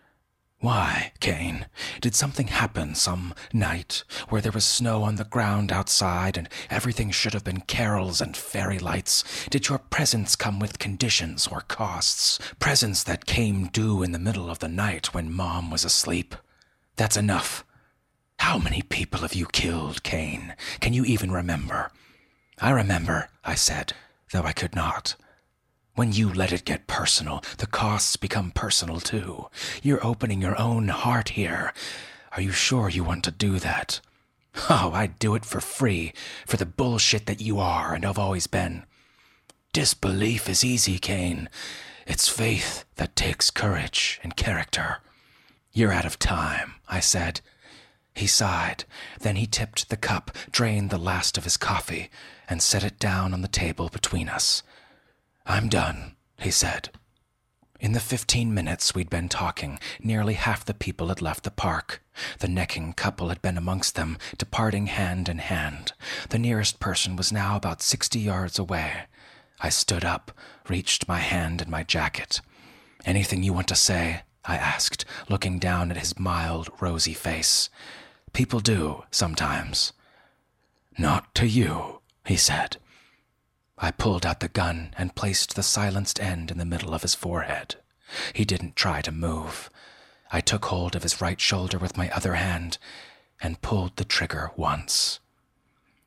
Why, 0.67 1.13
Kane? 1.21 1.67
Did 2.01 2.17
something 2.17 2.49
happen 2.49 2.97
some 2.97 3.35
night 3.53 4.03
where 4.31 4.41
there 4.41 4.51
was 4.51 4.67
snow 4.67 5.05
on 5.05 5.15
the 5.15 5.23
ground 5.23 5.71
outside 5.71 6.37
and 6.37 6.49
everything 6.69 7.13
should 7.13 7.35
have 7.35 7.45
been 7.45 7.61
carols 7.61 8.21
and 8.21 8.37
fairy 8.37 8.81
lights? 8.81 9.23
Did 9.49 9.69
your 9.69 9.79
presence 9.79 10.35
come 10.35 10.59
with 10.59 10.81
conditions 10.81 11.47
or 11.47 11.61
costs? 11.61 12.41
Presents 12.59 13.05
that 13.05 13.27
came 13.27 13.69
due 13.69 14.03
in 14.03 14.11
the 14.11 14.19
middle 14.19 14.51
of 14.51 14.59
the 14.59 14.67
night 14.67 15.15
when 15.15 15.33
Mom 15.33 15.71
was 15.71 15.85
asleep? 15.85 16.35
That's 16.97 17.17
enough. 17.17 17.65
How 18.41 18.59
many 18.59 18.83
people 18.83 19.21
have 19.21 19.35
you 19.35 19.47
killed, 19.47 20.03
Kane? 20.03 20.57
Can 20.81 20.93
you 20.93 21.05
even 21.05 21.31
remember? 21.31 21.93
I 22.59 22.73
remember, 22.73 23.29
I 23.45 23.55
said, 23.55 23.93
though 24.33 24.43
I 24.43 24.53
could 24.53 24.75
not. 24.75 25.15
When 25.97 26.13
you 26.13 26.31
let 26.31 26.53
it 26.53 26.67
get 26.67 26.87
personal, 26.87 27.43
the 27.57 27.67
costs 27.67 28.17
become 28.17 28.51
personal 28.51 29.01
too. 29.01 29.49
You're 29.83 30.07
opening 30.07 30.43
your 30.43 30.61
own 30.61 30.89
heart 30.89 31.31
here. 31.31 31.73
Are 32.33 32.43
you 32.43 32.53
sure 32.53 32.91
you 32.91 33.03
want 33.03 33.25
to 33.25 33.31
do 33.31 33.59
that? 33.59 34.01
Oh, 34.69 34.91
I'd 34.93 35.19
do 35.19 35.35
it 35.35 35.47
for 35.47 35.59
free, 35.59 36.13
for 36.47 36.59
the 36.59 36.67
bullshit 36.67 37.25
that 37.25 37.41
you 37.41 37.59
are 37.59 37.95
and 37.95 38.05
have 38.05 38.19
always 38.19 38.47
been. 38.47 38.85
Disbelief 39.73 40.51
is 40.51 40.63
easy, 40.63 40.99
Kane. 40.99 41.49
It's 42.07 42.29
faith 42.29 42.85
that 42.97 43.17
takes 43.17 43.51
courage 43.51 44.21
and 44.23 44.37
character. 44.37 44.99
You're 45.73 45.93
out 45.93 46.05
of 46.05 46.19
time, 46.19 46.75
I 46.91 47.01
said. 47.01 47.41
He 48.15 48.27
sighed. 48.27 48.85
Then 49.21 49.37
he 49.37 49.47
tipped 49.47 49.89
the 49.89 49.97
cup, 49.97 50.31
drained 50.51 50.91
the 50.91 50.99
last 50.99 51.39
of 51.39 51.45
his 51.45 51.57
coffee, 51.57 52.11
and 52.51 52.61
set 52.61 52.85
it 52.85 52.99
down 52.99 53.33
on 53.33 53.41
the 53.41 53.49
table 53.49 53.89
between 53.89 54.29
us. 54.29 54.63
I'm 55.47 55.69
done, 55.69 56.17
he 56.39 56.51
said. 56.51 56.91
In 57.79 57.93
the 57.93 58.01
fifteen 58.01 58.53
minutes 58.53 58.95
we'd 58.95 59.11
been 59.11 59.29
talking, 59.29 59.79
nearly 60.01 60.35
half 60.35 60.65
the 60.65 60.75
people 60.75 61.09
had 61.09 61.23
left 61.23 61.45
the 61.45 61.51
park. 61.51 62.03
The 62.41 62.49
necking 62.49 62.95
couple 62.95 63.29
had 63.29 63.41
been 63.43 63.57
amongst 63.57 63.95
them, 63.95 64.19
departing 64.39 64.87
hand 64.87 65.29
in 65.29 65.39
hand. 65.39 65.93
The 66.31 66.39
nearest 66.39 66.81
person 66.81 67.15
was 67.17 67.31
now 67.31 67.55
about 67.57 67.83
sixty 67.83 68.19
yards 68.19 68.59
away. 68.59 69.03
I 69.61 69.69
stood 69.69 70.05
up, 70.05 70.33
reached 70.69 71.07
my 71.07 71.19
hand 71.19 71.63
in 71.63 71.71
my 71.71 71.83
jacket. 71.83 72.41
Anything 73.05 73.43
you 73.43 73.53
want 73.53 73.69
to 73.69 73.77
say? 73.77 74.23
I 74.45 74.57
asked, 74.57 75.05
looking 75.29 75.59
down 75.59 75.91
at 75.91 75.97
his 75.97 76.19
mild, 76.19 76.71
rosy 76.81 77.15
face. 77.15 77.69
People 78.33 78.61
do, 78.61 79.05
sometimes. 79.11 79.93
Not 80.99 81.35
to 81.37 81.47
you, 81.47 82.01
he 82.25 82.37
said. 82.37 82.79
I 83.79 83.91
pulled 83.91 84.25
out 84.25 84.41
the 84.41 84.49
gun 84.49 84.95
and 84.97 85.15
placed 85.15 85.55
the 85.55 85.63
silenced 85.63 86.21
end 86.21 86.51
in 86.51 86.59
the 86.59 86.65
middle 86.65 86.95
of 86.95 87.03
his 87.03 87.15
forehead. 87.15 87.77
He 88.33 88.45
didn't 88.45 88.77
try 88.77 89.03
to 89.03 89.13
move. 89.13 89.71
I 90.33 90.41
took 90.41 90.67
hold 90.67 90.97
of 90.97 91.03
his 91.03 91.21
right 91.21 91.41
shoulder 91.41 91.79
with 91.79 91.97
my 91.97 92.11
other 92.11 92.35
hand 92.35 92.79
and 93.41 93.61
pulled 93.63 93.97
the 93.97 94.05
trigger 94.05 94.51
once. 94.57 95.21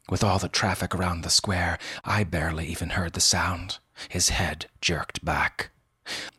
With 0.09 0.23
all 0.23 0.39
the 0.39 0.49
traffic 0.49 0.95
around 0.95 1.21
the 1.21 1.29
square, 1.29 1.77
I 2.03 2.23
barely 2.23 2.65
even 2.67 2.91
heard 2.91 3.13
the 3.13 3.21
sound. 3.21 3.77
His 4.07 4.29
head 4.29 4.65
jerked 4.81 5.23
back. 5.23 5.69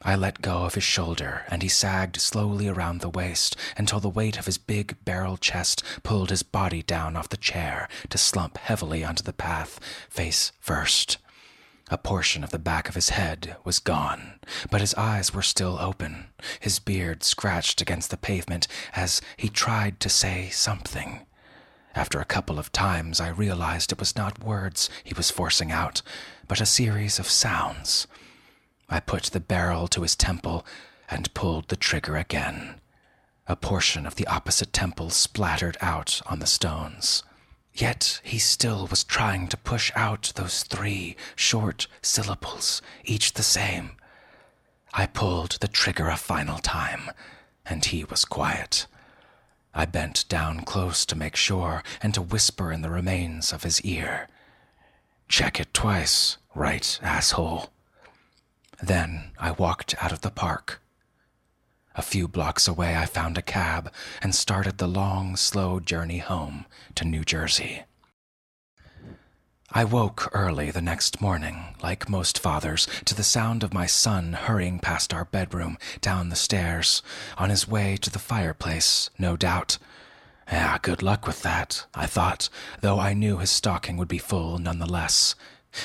I 0.02 0.16
let 0.16 0.42
go 0.42 0.64
of 0.64 0.74
his 0.74 0.84
shoulder, 0.84 1.44
and 1.48 1.62
he 1.62 1.68
sagged 1.68 2.20
slowly 2.20 2.66
around 2.68 3.00
the 3.00 3.08
waist 3.08 3.56
until 3.76 4.00
the 4.00 4.08
weight 4.08 4.38
of 4.38 4.46
his 4.46 4.58
big 4.58 4.96
barrel 5.04 5.36
chest 5.36 5.82
pulled 6.02 6.30
his 6.30 6.42
body 6.42 6.82
down 6.82 7.16
off 7.16 7.28
the 7.28 7.36
chair 7.36 7.88
to 8.08 8.18
slump 8.18 8.58
heavily 8.58 9.04
onto 9.04 9.22
the 9.22 9.32
path, 9.32 9.78
face 10.08 10.52
first. 10.60 11.18
A 11.92 11.98
portion 11.98 12.44
of 12.44 12.50
the 12.50 12.58
back 12.58 12.88
of 12.88 12.94
his 12.94 13.08
head 13.08 13.56
was 13.64 13.80
gone, 13.80 14.38
but 14.70 14.80
his 14.80 14.94
eyes 14.94 15.34
were 15.34 15.42
still 15.42 15.76
open. 15.80 16.26
His 16.60 16.78
beard 16.78 17.24
scratched 17.24 17.80
against 17.80 18.10
the 18.10 18.16
pavement 18.16 18.68
as 18.94 19.20
he 19.36 19.48
tried 19.48 19.98
to 20.00 20.08
say 20.08 20.50
something. 20.50 21.26
After 21.94 22.20
a 22.20 22.24
couple 22.24 22.60
of 22.60 22.70
times, 22.70 23.20
I 23.20 23.28
realized 23.28 23.90
it 23.90 23.98
was 23.98 24.14
not 24.14 24.44
words 24.44 24.88
he 25.02 25.14
was 25.14 25.32
forcing 25.32 25.72
out, 25.72 26.02
but 26.46 26.60
a 26.60 26.66
series 26.66 27.18
of 27.18 27.28
sounds. 27.28 28.06
I 28.90 28.98
put 28.98 29.24
the 29.24 29.40
barrel 29.40 29.86
to 29.88 30.02
his 30.02 30.16
temple 30.16 30.66
and 31.08 31.32
pulled 31.32 31.68
the 31.68 31.76
trigger 31.76 32.16
again. 32.16 32.80
A 33.46 33.54
portion 33.54 34.04
of 34.04 34.16
the 34.16 34.26
opposite 34.26 34.72
temple 34.72 35.10
splattered 35.10 35.76
out 35.80 36.20
on 36.26 36.40
the 36.40 36.46
stones. 36.46 37.22
Yet 37.72 38.20
he 38.24 38.40
still 38.40 38.88
was 38.88 39.04
trying 39.04 39.46
to 39.48 39.56
push 39.56 39.92
out 39.94 40.32
those 40.34 40.64
three 40.64 41.16
short 41.36 41.86
syllables, 42.02 42.82
each 43.04 43.34
the 43.34 43.44
same. 43.44 43.92
I 44.92 45.06
pulled 45.06 45.52
the 45.60 45.68
trigger 45.68 46.08
a 46.08 46.16
final 46.16 46.58
time, 46.58 47.12
and 47.64 47.84
he 47.84 48.02
was 48.02 48.24
quiet. 48.24 48.86
I 49.72 49.86
bent 49.86 50.28
down 50.28 50.64
close 50.64 51.06
to 51.06 51.16
make 51.16 51.36
sure 51.36 51.84
and 52.02 52.12
to 52.14 52.22
whisper 52.22 52.72
in 52.72 52.82
the 52.82 52.90
remains 52.90 53.52
of 53.52 53.62
his 53.62 53.80
ear. 53.82 54.26
Check 55.28 55.60
it 55.60 55.72
twice, 55.72 56.38
right, 56.56 56.98
asshole? 57.02 57.70
Then 58.82 59.32
I 59.38 59.50
walked 59.52 59.94
out 60.02 60.12
of 60.12 60.22
the 60.22 60.30
park. 60.30 60.80
A 61.94 62.02
few 62.02 62.28
blocks 62.28 62.66
away, 62.66 62.96
I 62.96 63.04
found 63.04 63.36
a 63.36 63.42
cab 63.42 63.92
and 64.22 64.34
started 64.34 64.78
the 64.78 64.86
long, 64.86 65.36
slow 65.36 65.80
journey 65.80 66.18
home 66.18 66.66
to 66.94 67.04
New 67.04 67.24
Jersey. 67.24 67.82
I 69.72 69.84
woke 69.84 70.28
early 70.32 70.70
the 70.70 70.82
next 70.82 71.20
morning, 71.20 71.76
like 71.82 72.08
most 72.08 72.38
fathers, 72.38 72.88
to 73.04 73.14
the 73.14 73.22
sound 73.22 73.62
of 73.62 73.74
my 73.74 73.86
son 73.86 74.32
hurrying 74.32 74.80
past 74.80 75.14
our 75.14 75.24
bedroom, 75.24 75.78
down 76.00 76.28
the 76.28 76.36
stairs, 76.36 77.02
on 77.38 77.50
his 77.50 77.68
way 77.68 77.96
to 77.98 78.10
the 78.10 78.18
fireplace, 78.18 79.10
no 79.18 79.36
doubt. 79.36 79.78
Ah, 80.50 80.80
good 80.82 81.02
luck 81.02 81.26
with 81.26 81.42
that, 81.42 81.86
I 81.94 82.06
thought, 82.06 82.48
though 82.80 82.98
I 82.98 83.14
knew 83.14 83.38
his 83.38 83.50
stocking 83.50 83.96
would 83.96 84.08
be 84.08 84.18
full 84.18 84.58
nonetheless. 84.58 85.36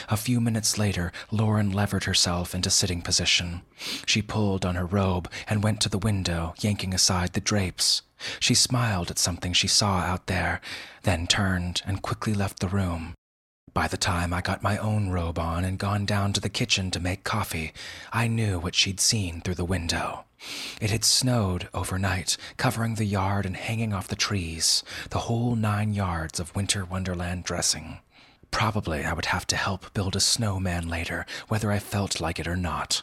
A 0.10 0.18
few 0.18 0.42
minutes 0.42 0.78
later, 0.78 1.12
Lauren 1.32 1.72
levered 1.72 2.06
herself 2.06 2.56
into 2.56 2.70
sitting 2.70 3.02
position. 3.02 3.62
She 4.06 4.22
pulled 4.22 4.66
on 4.66 4.76
her 4.76 4.86
robe 4.86 5.32
and 5.48 5.64
went 5.64 5.82
to 5.82 5.90
the 5.90 5.98
window, 5.98 6.54
yanking 6.60 6.94
aside 6.94 7.34
the 7.34 7.42
drapes. 7.42 8.02
She 8.40 8.56
smiled 8.56 9.12
at 9.12 9.20
something 9.20 9.54
she 9.54 9.68
saw 9.68 10.00
out 10.00 10.28
there, 10.28 10.62
then 11.04 11.28
turned 11.28 11.82
and 11.86 12.02
quickly 12.02 12.34
left 12.34 12.60
the 12.60 12.68
room. 12.68 13.14
By 13.74 13.88
the 13.88 13.98
time 13.98 14.34
I 14.34 14.40
got 14.40 14.64
my 14.64 14.78
own 14.78 15.10
robe 15.10 15.38
on 15.38 15.66
and 15.66 15.78
gone 15.78 16.06
down 16.06 16.32
to 16.34 16.40
the 16.40 16.50
kitchen 16.50 16.92
to 16.92 17.00
make 17.00 17.26
coffee, 17.26 17.74
I 18.14 18.28
knew 18.28 18.58
what 18.58 18.74
she'd 18.74 19.02
seen 19.02 19.42
through 19.42 19.56
the 19.56 19.66
window. 19.66 20.24
It 20.80 20.92
had 20.92 21.04
snowed 21.04 21.68
overnight, 21.74 22.38
covering 22.56 22.96
the 22.96 23.06
yard 23.06 23.46
and 23.46 23.58
hanging 23.58 23.92
off 23.94 24.08
the 24.08 24.16
trees, 24.16 24.84
the 25.10 25.20
whole 25.28 25.56
nine 25.56 25.94
yards 25.94 26.40
of 26.40 26.56
winter 26.56 26.86
wonderland 26.86 27.44
dressing. 27.44 28.00
Probably 28.52 29.04
I 29.04 29.14
would 29.14 29.26
have 29.26 29.48
to 29.48 29.56
help 29.56 29.94
build 29.94 30.16
a 30.16 30.20
snowman 30.20 30.88
later, 30.88 31.26
whether 31.48 31.72
I 31.72 31.80
felt 31.80 32.22
like 32.22 32.40
it 32.40 32.48
or 32.48 32.56
not. 32.56 33.02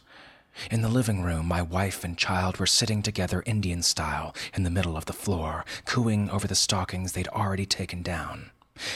In 0.71 0.83
the 0.83 0.89
living 0.89 1.23
room, 1.23 1.47
my 1.47 1.63
wife 1.63 2.05
and 2.05 2.17
child 2.17 2.59
were 2.59 2.67
sitting 2.67 3.03
together 3.03 3.43
Indian 3.47 3.83
style 3.83 4.35
in 4.55 4.65
the 4.65 4.71
middle 4.71 4.97
of 4.97 5.07
the 5.07 5.13
floor, 5.13 5.65
cooing 5.85 6.31
over 6.31 6.47
the 6.47 6.55
stockings 6.55 7.13
they'd 7.13 7.29
already 7.29 7.67
taken 7.67 8.03
down. 8.03 8.51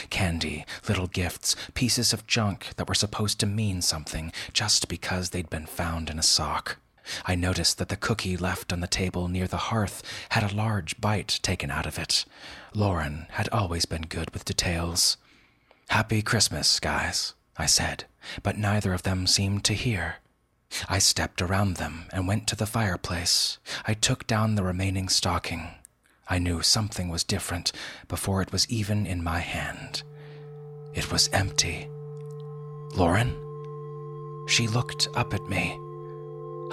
Candy, 0.09 0.65
little 0.87 1.07
gifts, 1.07 1.55
pieces 1.73 2.13
of 2.13 2.27
junk 2.27 2.69
that 2.77 2.87
were 2.87 2.95
supposed 2.95 3.39
to 3.39 3.45
mean 3.45 3.81
something 3.81 4.31
just 4.53 4.87
because 4.87 5.29
they'd 5.29 5.49
been 5.49 5.65
found 5.65 6.09
in 6.09 6.19
a 6.19 6.23
sock. 6.23 6.77
I 7.25 7.35
noticed 7.35 7.77
that 7.77 7.89
the 7.89 7.95
cookie 7.95 8.35
left 8.35 8.73
on 8.73 8.81
the 8.81 8.87
table 8.87 9.27
near 9.27 9.47
the 9.47 9.57
hearth 9.57 10.03
had 10.29 10.43
a 10.43 10.55
large 10.55 10.99
bite 10.99 11.39
taken 11.41 11.71
out 11.71 11.85
of 11.85 11.97
it. 11.97 12.25
Lauren 12.73 13.27
had 13.31 13.47
always 13.49 13.85
been 13.85 14.01
good 14.01 14.31
with 14.31 14.45
details. 14.45 15.17
Happy 15.89 16.21
Christmas, 16.21 16.79
guys, 16.81 17.33
I 17.55 17.65
said, 17.65 18.03
but 18.43 18.57
neither 18.57 18.93
of 18.93 19.03
them 19.03 19.25
seemed 19.25 19.63
to 19.65 19.73
hear. 19.73 20.15
I 20.89 20.99
stepped 20.99 21.41
around 21.41 21.77
them 21.77 22.07
and 22.11 22.27
went 22.27 22.45
to 22.47 22.57
the 22.57 22.65
fireplace. 22.65 23.57
I 23.85 23.93
took 23.93 24.27
down 24.27 24.55
the 24.55 24.63
remaining 24.63 25.07
stocking. 25.07 25.69
I 26.29 26.39
knew 26.39 26.61
something 26.61 27.07
was 27.07 27.23
different 27.23 27.71
before 28.09 28.41
it 28.41 28.51
was 28.51 28.69
even 28.69 29.05
in 29.07 29.23
my 29.23 29.39
hand. 29.39 30.03
It 30.93 31.09
was 31.09 31.29
empty. 31.31 31.87
Lauren? 32.93 33.29
She 34.49 34.67
looked 34.67 35.07
up 35.15 35.33
at 35.33 35.47
me. 35.47 35.69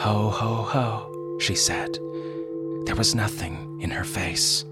Ho, 0.01 0.29
ho, 0.29 0.63
ho, 0.65 1.39
she 1.41 1.55
said. 1.55 1.95
There 2.85 2.97
was 2.97 3.15
nothing 3.15 3.81
in 3.81 3.91
her 3.91 4.05
face. 4.05 4.65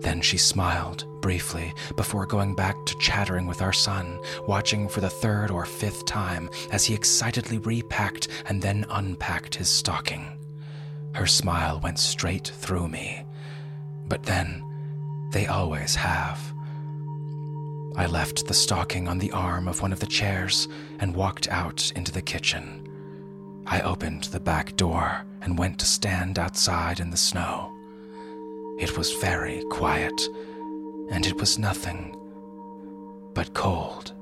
Then 0.00 0.20
she 0.20 0.38
smiled 0.38 1.04
briefly 1.20 1.74
before 1.96 2.26
going 2.26 2.54
back 2.54 2.76
to 2.86 2.98
chattering 2.98 3.46
with 3.46 3.62
our 3.62 3.72
son, 3.72 4.18
watching 4.46 4.88
for 4.88 5.00
the 5.00 5.10
third 5.10 5.50
or 5.50 5.64
fifth 5.66 6.04
time 6.04 6.48
as 6.70 6.84
he 6.84 6.94
excitedly 6.94 7.58
repacked 7.58 8.28
and 8.46 8.62
then 8.62 8.86
unpacked 8.90 9.56
his 9.56 9.68
stocking. 9.68 10.38
Her 11.14 11.26
smile 11.26 11.80
went 11.82 11.98
straight 11.98 12.48
through 12.48 12.88
me. 12.88 13.24
But 14.06 14.22
then, 14.22 14.62
they 15.32 15.46
always 15.46 15.94
have. 15.96 16.40
I 17.96 18.06
left 18.06 18.46
the 18.46 18.54
stocking 18.54 19.08
on 19.08 19.18
the 19.18 19.32
arm 19.32 19.66
of 19.66 19.82
one 19.82 19.92
of 19.92 20.00
the 20.00 20.06
chairs 20.06 20.68
and 21.00 21.16
walked 21.16 21.48
out 21.48 21.92
into 21.96 22.12
the 22.12 22.22
kitchen. 22.22 22.84
I 23.66 23.80
opened 23.80 24.24
the 24.24 24.40
back 24.40 24.76
door 24.76 25.24
and 25.42 25.58
went 25.58 25.80
to 25.80 25.86
stand 25.86 26.38
outside 26.38 27.00
in 27.00 27.10
the 27.10 27.16
snow. 27.16 27.77
It 28.78 28.96
was 28.96 29.12
very 29.14 29.64
quiet, 29.70 30.28
and 31.10 31.26
it 31.26 31.36
was 31.40 31.58
nothing 31.58 32.14
but 33.34 33.52
cold. 33.52 34.12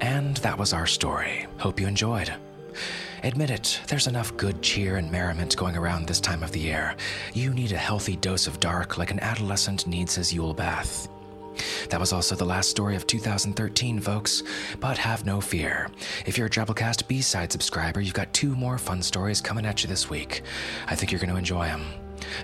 And 0.00 0.36
that 0.38 0.58
was 0.58 0.72
our 0.72 0.86
story. 0.86 1.46
Hope 1.58 1.78
you 1.78 1.86
enjoyed. 1.86 2.32
Admit 3.22 3.50
it, 3.50 3.80
there's 3.86 4.08
enough 4.08 4.36
good 4.36 4.62
cheer 4.62 4.96
and 4.96 5.12
merriment 5.12 5.56
going 5.56 5.76
around 5.76 6.06
this 6.06 6.18
time 6.18 6.42
of 6.42 6.50
the 6.50 6.58
year. 6.58 6.96
You 7.34 7.54
need 7.54 7.70
a 7.70 7.76
healthy 7.76 8.16
dose 8.16 8.48
of 8.48 8.58
dark 8.58 8.98
like 8.98 9.12
an 9.12 9.20
adolescent 9.20 9.86
needs 9.86 10.16
his 10.16 10.34
Yule 10.34 10.54
bath. 10.54 11.08
That 11.90 12.00
was 12.00 12.12
also 12.12 12.34
the 12.34 12.44
last 12.44 12.70
story 12.70 12.96
of 12.96 13.06
2013, 13.06 14.00
folks. 14.00 14.42
But 14.80 14.98
have 14.98 15.26
no 15.26 15.40
fear. 15.40 15.88
If 16.26 16.36
you're 16.36 16.46
a 16.46 16.50
Drabblecast 16.50 17.08
B 17.08 17.20
side 17.20 17.52
subscriber, 17.52 18.00
you've 18.00 18.14
got 18.14 18.32
two 18.32 18.54
more 18.54 18.78
fun 18.78 19.02
stories 19.02 19.40
coming 19.40 19.66
at 19.66 19.82
you 19.82 19.88
this 19.88 20.10
week. 20.10 20.42
I 20.86 20.94
think 20.94 21.12
you're 21.12 21.20
going 21.20 21.30
to 21.30 21.36
enjoy 21.36 21.66
them. 21.66 21.84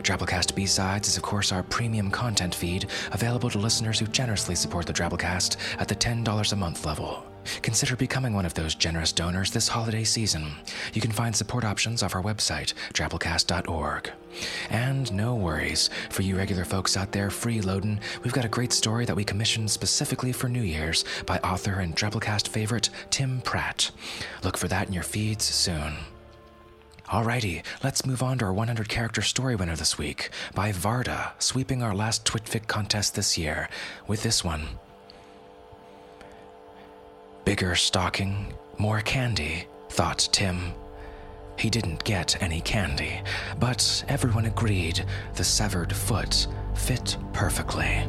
Drabblecast 0.02 0.54
B-Sides 0.54 1.08
is, 1.08 1.16
of 1.16 1.22
course, 1.22 1.52
our 1.52 1.62
premium 1.62 2.10
content 2.10 2.54
feed 2.54 2.88
available 3.12 3.50
to 3.50 3.58
listeners 3.58 3.98
who 3.98 4.06
generously 4.06 4.54
support 4.54 4.86
the 4.86 4.92
Drabblecast 4.92 5.56
at 5.78 5.88
the 5.88 5.94
$10 5.94 6.52
a 6.52 6.56
month 6.56 6.84
level. 6.84 7.24
Consider 7.62 7.96
becoming 7.96 8.34
one 8.34 8.46
of 8.46 8.54
those 8.54 8.74
generous 8.74 9.12
donors 9.12 9.50
this 9.50 9.68
holiday 9.68 10.04
season. 10.04 10.52
You 10.92 11.00
can 11.00 11.12
find 11.12 11.34
support 11.34 11.64
options 11.64 12.02
off 12.02 12.14
our 12.14 12.22
website, 12.22 12.74
drabblecast.org. 12.92 14.10
And 14.70 15.12
no 15.12 15.34
worries, 15.34 15.90
for 16.10 16.22
you 16.22 16.36
regular 16.36 16.64
folks 16.64 16.96
out 16.96 17.12
there 17.12 17.28
freeloading, 17.28 18.00
we've 18.22 18.32
got 18.32 18.44
a 18.44 18.48
great 18.48 18.72
story 18.72 19.04
that 19.04 19.16
we 19.16 19.24
commissioned 19.24 19.70
specifically 19.70 20.32
for 20.32 20.48
New 20.48 20.62
Year's 20.62 21.04
by 21.26 21.38
author 21.38 21.80
and 21.80 21.96
Drabblecast 21.96 22.48
favorite 22.48 22.90
Tim 23.10 23.40
Pratt. 23.40 23.90
Look 24.42 24.56
for 24.56 24.68
that 24.68 24.88
in 24.88 24.92
your 24.92 25.02
feeds 25.02 25.44
soon. 25.44 25.94
Alrighty, 27.08 27.64
let's 27.82 28.04
move 28.04 28.22
on 28.22 28.36
to 28.38 28.44
our 28.44 28.52
100 28.52 28.90
character 28.90 29.22
story 29.22 29.56
winner 29.56 29.76
this 29.76 29.96
week 29.96 30.28
by 30.54 30.72
Varda, 30.72 31.32
sweeping 31.38 31.82
our 31.82 31.94
last 31.94 32.26
Twitfic 32.26 32.66
contest 32.66 33.14
this 33.14 33.38
year 33.38 33.70
with 34.06 34.22
this 34.22 34.44
one. 34.44 34.68
Bigger 37.48 37.76
stocking, 37.76 38.52
more 38.76 39.00
candy, 39.00 39.66
thought 39.88 40.28
Tim. 40.32 40.74
He 41.58 41.70
didn't 41.70 42.04
get 42.04 42.42
any 42.42 42.60
candy, 42.60 43.22
but 43.58 44.04
everyone 44.06 44.44
agreed 44.44 45.02
the 45.34 45.44
severed 45.44 45.90
foot 45.90 46.46
fit 46.74 47.16
perfectly. 47.32 48.06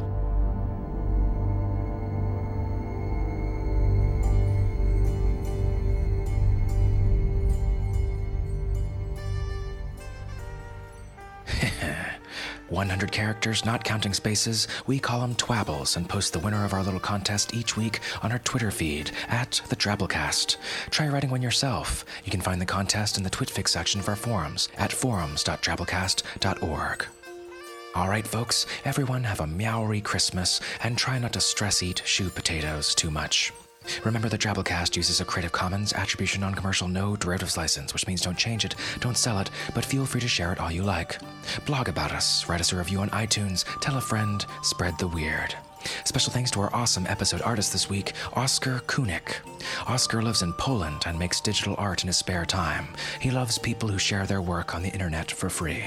One 12.70 12.88
hundred 12.88 13.10
characters, 13.10 13.64
not 13.64 13.82
counting 13.82 14.14
spaces. 14.14 14.68
We 14.86 15.00
call 15.00 15.20
them 15.20 15.34
twabbles 15.34 15.96
and 15.96 16.08
post 16.08 16.32
the 16.32 16.38
winner 16.38 16.64
of 16.64 16.72
our 16.72 16.84
little 16.84 17.00
contest 17.00 17.52
each 17.52 17.76
week 17.76 17.98
on 18.22 18.30
our 18.30 18.38
Twitter 18.38 18.70
feed 18.70 19.10
at 19.28 19.60
the 19.68 19.74
Drabblecast. 19.74 20.56
Try 20.88 21.08
writing 21.08 21.30
one 21.30 21.42
yourself. 21.42 22.04
You 22.24 22.30
can 22.30 22.40
find 22.40 22.60
the 22.60 22.66
contest 22.66 23.18
in 23.18 23.24
the 23.24 23.30
Twitfic 23.30 23.66
section 23.66 24.00
of 24.00 24.08
our 24.08 24.14
forums 24.14 24.68
at 24.78 24.92
forums.drabblecast.org. 24.92 27.06
All 27.96 28.08
right, 28.08 28.26
folks, 28.26 28.66
everyone 28.84 29.24
have 29.24 29.40
a 29.40 29.48
meowery 29.48 30.00
Christmas 30.00 30.60
and 30.84 30.96
try 30.96 31.18
not 31.18 31.32
to 31.32 31.40
stress 31.40 31.82
eat 31.82 32.02
shoe 32.04 32.30
potatoes 32.30 32.94
too 32.94 33.10
much. 33.10 33.52
Remember 34.04 34.28
the 34.28 34.38
Drabblecast 34.38 34.96
uses 34.96 35.20
a 35.20 35.24
Creative 35.24 35.52
Commons 35.52 35.92
Attribution 35.92 36.40
Non-Commercial 36.40 36.88
No 36.88 37.16
Derivatives 37.16 37.56
license, 37.56 37.92
which 37.92 38.06
means 38.06 38.22
don't 38.22 38.38
change 38.38 38.64
it, 38.64 38.74
don't 39.00 39.16
sell 39.16 39.38
it, 39.38 39.50
but 39.74 39.84
feel 39.84 40.06
free 40.06 40.20
to 40.20 40.28
share 40.28 40.52
it 40.52 40.60
all 40.60 40.70
you 40.70 40.82
like. 40.82 41.18
Blog 41.66 41.88
about 41.88 42.12
us, 42.12 42.48
write 42.48 42.60
us 42.60 42.72
a 42.72 42.76
review 42.76 43.00
on 43.00 43.10
iTunes, 43.10 43.64
tell 43.80 43.96
a 43.96 44.00
friend, 44.00 44.46
spread 44.62 44.98
the 44.98 45.08
weird. 45.08 45.54
Special 46.04 46.32
thanks 46.32 46.50
to 46.52 46.60
our 46.60 46.74
awesome 46.74 47.06
episode 47.06 47.42
artist 47.42 47.72
this 47.72 47.88
week, 47.88 48.12
Oscar 48.34 48.80
Kunik. 48.86 49.36
Oscar 49.86 50.22
lives 50.22 50.42
in 50.42 50.52
Poland 50.54 51.02
and 51.06 51.18
makes 51.18 51.40
digital 51.40 51.74
art 51.78 52.02
in 52.02 52.08
his 52.08 52.18
spare 52.18 52.44
time. 52.44 52.88
He 53.20 53.30
loves 53.30 53.58
people 53.58 53.88
who 53.88 53.98
share 53.98 54.26
their 54.26 54.42
work 54.42 54.74
on 54.74 54.82
the 54.82 54.90
internet 54.90 55.30
for 55.30 55.48
free. 55.48 55.84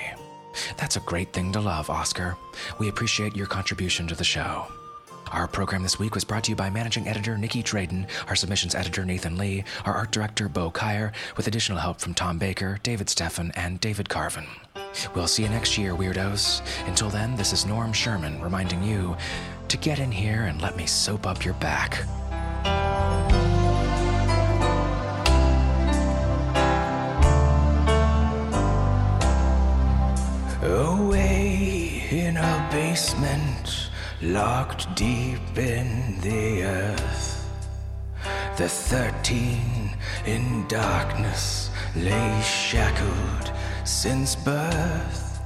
That's 0.78 0.98
a 0.98 1.02
great 1.02 1.32
thing 1.34 1.52
to 1.54 1.62
love, 1.62 1.90
Oscar. 1.90 2.38
We 2.80 2.90
appreciate 2.90 3.36
your 3.36 3.48
contribution 3.48 4.08
to 4.08 4.16
the 4.16 4.24
show. 4.24 4.68
Our 5.34 5.48
program 5.48 5.82
this 5.82 5.98
week 5.98 6.14
was 6.14 6.24
brought 6.24 6.44
to 6.44 6.52
you 6.52 6.56
by 6.56 6.70
managing 6.70 7.08
editor 7.08 7.40
Nicky 7.40 7.64
Drayden, 7.64 8.08
our 8.28 8.36
submissions 8.36 8.76
editor 8.76 9.04
Nathan 9.04 9.36
Lee, 9.36 9.64
our 9.84 9.96
art 9.96 10.12
director 10.12 10.48
Bo 10.48 10.70
Kaier, 10.70 11.12
with 11.36 11.48
additional 11.48 11.80
help 11.80 12.00
from 12.00 12.14
Tom 12.14 12.38
Baker, 12.38 12.80
David 12.84 13.08
Steffen, 13.08 13.52
and 13.56 13.80
David 13.80 14.10
Carvin. 14.10 14.46
We'll 15.16 15.26
see 15.26 15.42
you 15.42 15.50
next 15.50 15.76
year, 15.76 15.96
weirdos. 15.96 16.62
Until 16.88 17.10
then, 17.10 17.36
this 17.36 17.52
is 17.52 17.66
Norm 17.66 17.94
Sherman 17.94 18.40
reminding 18.42 18.84
you 18.84 19.18
to 19.70 19.78
get 19.78 19.98
in 19.98 20.12
here 20.12 20.44
and 20.44 20.62
let 20.62 20.78
me 20.78 20.86
soap 20.86 21.26
up 21.26 21.44
your 21.44 21.56
back. 21.56 22.04
Away 30.62 32.08
in 32.12 32.38
a 32.38 32.70
basement 32.72 33.63
locked 34.24 34.96
deep 34.96 35.58
in 35.58 36.18
the 36.22 36.64
earth. 36.64 37.46
The 38.58 38.70
thirteen 38.70 39.98
in 40.26 40.66
darkness 40.70 41.70
lay 41.96 42.42
shackled 42.42 43.52
since 43.84 44.36
birth. 44.38 45.42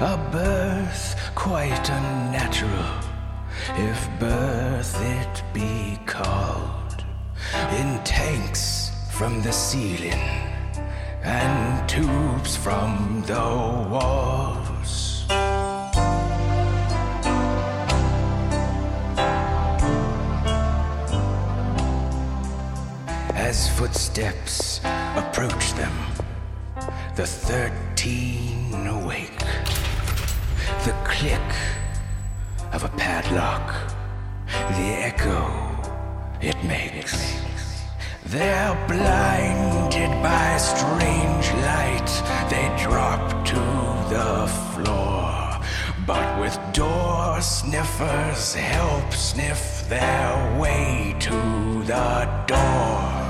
A 0.00 0.18
birth 0.30 1.18
quite 1.34 1.88
unnatural, 1.88 2.94
if 3.76 4.08
birth 4.20 5.00
it 5.00 5.42
be 5.54 5.98
called. 6.04 7.04
In 7.78 8.02
tanks 8.04 8.90
from 9.12 9.40
the 9.42 9.52
ceiling 9.52 10.20
and 11.22 11.88
tubes 11.88 12.54
from 12.54 13.22
the 13.26 13.40
walls. 13.90 14.63
As 23.54 23.68
footsteps 23.78 24.80
approach 25.14 25.74
them, 25.74 25.96
the 27.14 27.24
thirteen 27.24 28.74
awake. 28.84 29.38
The 30.84 30.94
click 31.04 31.50
of 32.72 32.82
a 32.82 32.88
padlock, 32.96 33.66
the 34.78 34.88
echo 35.08 35.46
it 36.40 36.56
makes. 36.64 37.14
They're 38.26 38.74
blinded 38.88 40.10
by 40.20 40.56
strange 40.56 41.46
light. 41.62 42.10
They 42.50 42.66
drop 42.82 43.44
to 43.52 43.62
the 44.14 44.48
floor. 44.72 45.60
But 46.04 46.40
with 46.40 46.58
door 46.72 47.40
sniffers 47.40 48.54
help 48.54 49.12
sniff 49.12 49.88
their 49.88 50.60
way 50.60 51.14
to 51.20 51.84
the 51.84 52.28
door. 52.48 53.23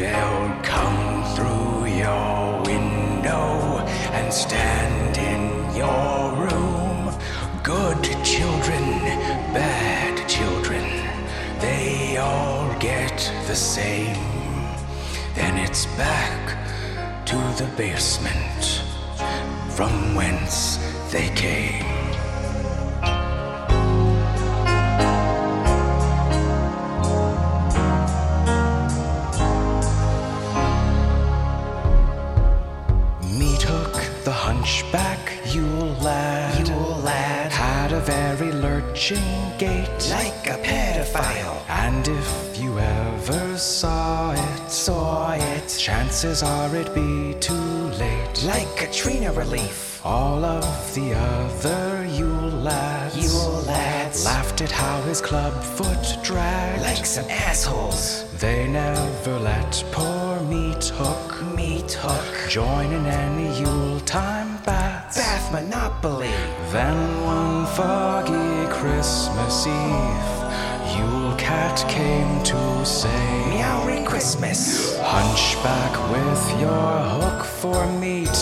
They'll 0.00 0.54
come 0.62 1.24
through 1.34 1.86
your 1.86 2.62
window 2.62 3.78
and 4.12 4.32
stand 4.32 5.18
in 5.18 5.76
your 5.76 6.32
room. 6.46 7.14
Good 7.62 8.02
children, 8.24 8.84
bad 9.52 10.28
children, 10.28 10.84
they 11.60 12.16
all 12.16 12.74
get 12.78 13.18
the 13.46 13.54
same. 13.54 14.16
Then 15.34 15.58
it's 15.58 15.84
back 15.96 17.26
to 17.26 17.36
the 17.62 17.70
basement 17.76 18.82
from 19.76 20.14
whence 20.14 20.78
they 21.12 21.28
came. 21.34 21.89
Gait, 39.58 39.88
like 40.10 40.46
a 40.46 40.58
pedophile. 40.62 41.62
And 41.68 42.06
if 42.06 42.58
you 42.60 42.78
ever 42.78 43.56
saw 43.58 44.32
it, 44.32 44.70
Saw 44.70 45.32
it 45.32 45.68
chances 45.78 46.42
are 46.42 46.74
it'd 46.74 46.94
be 46.94 47.34
too 47.40 47.54
late. 47.98 48.42
like 48.44 48.68
Katrina 48.76 49.32
relief. 49.32 50.00
All 50.04 50.44
of 50.44 50.94
the 50.94 51.14
other 51.14 52.06
Yule 52.06 52.50
lads, 52.50 53.16
Yule 53.16 53.62
lads. 53.66 53.99
At 54.62 54.70
how 54.70 55.00
his 55.02 55.20
club 55.20 55.52
foot 55.62 56.18
dragged. 56.22 56.82
Like 56.82 57.06
some 57.06 57.28
assholes. 57.30 58.30
They 58.40 58.68
never 58.68 59.38
let 59.38 59.84
poor 59.92 60.40
Meat 60.40 60.84
Hook 60.96 61.42
Meat 61.54 61.92
hook. 61.92 62.50
join 62.50 62.92
in 62.92 63.06
any 63.06 63.48
Yuletime 63.60 64.58
baths. 64.64 65.16
Bath 65.16 65.52
Monopoly. 65.52 66.34
Then 66.72 66.98
one 67.24 67.66
foggy 67.76 68.70
Christmas 68.72 69.66
Eve, 69.66 70.96
Yule 70.96 71.34
Cat 71.36 71.84
came 71.88 72.42
to 72.44 72.84
say, 72.84 73.46
Meowing 73.50 74.04
Christmas. 74.04 74.98
Hunchback 75.00 75.92
with 76.10 76.60
your 76.60 76.92
hook 77.16 77.44
for 77.44 77.86
meat, 77.98 78.38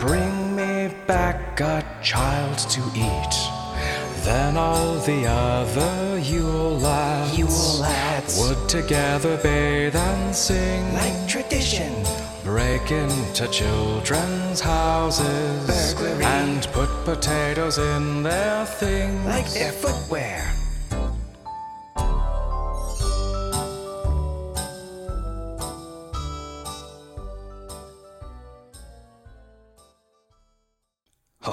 bring 0.00 0.56
me 0.56 0.94
back 1.06 1.60
a 1.60 1.84
child 2.02 2.58
to 2.58 2.80
eat. 2.94 3.57
Then 4.28 4.58
all 4.58 4.96
the 5.10 5.24
other 5.26 6.18
Yule 6.18 6.76
lads, 6.78 7.38
Yule 7.38 7.78
lads. 7.80 8.38
would 8.38 8.68
together 8.68 9.38
bathe 9.38 9.96
and 9.96 10.36
sing, 10.36 10.92
Like 10.92 11.26
tradition. 11.26 11.94
break 12.44 12.90
into 12.90 13.48
children's 13.48 14.60
houses, 14.60 15.94
Burglary. 15.94 16.24
and 16.26 16.68
put 16.72 16.90
potatoes 17.06 17.78
in 17.78 18.22
their 18.22 18.66
things. 18.66 19.24
Like 19.24 19.48
their 19.54 19.72
footwear. 19.72 20.52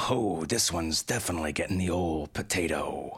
Oh, 0.07 0.45
this 0.45 0.71
one's 0.71 1.01
definitely 1.01 1.51
getting 1.51 1.79
the 1.79 1.89
old 1.89 2.31
potato. 2.33 3.17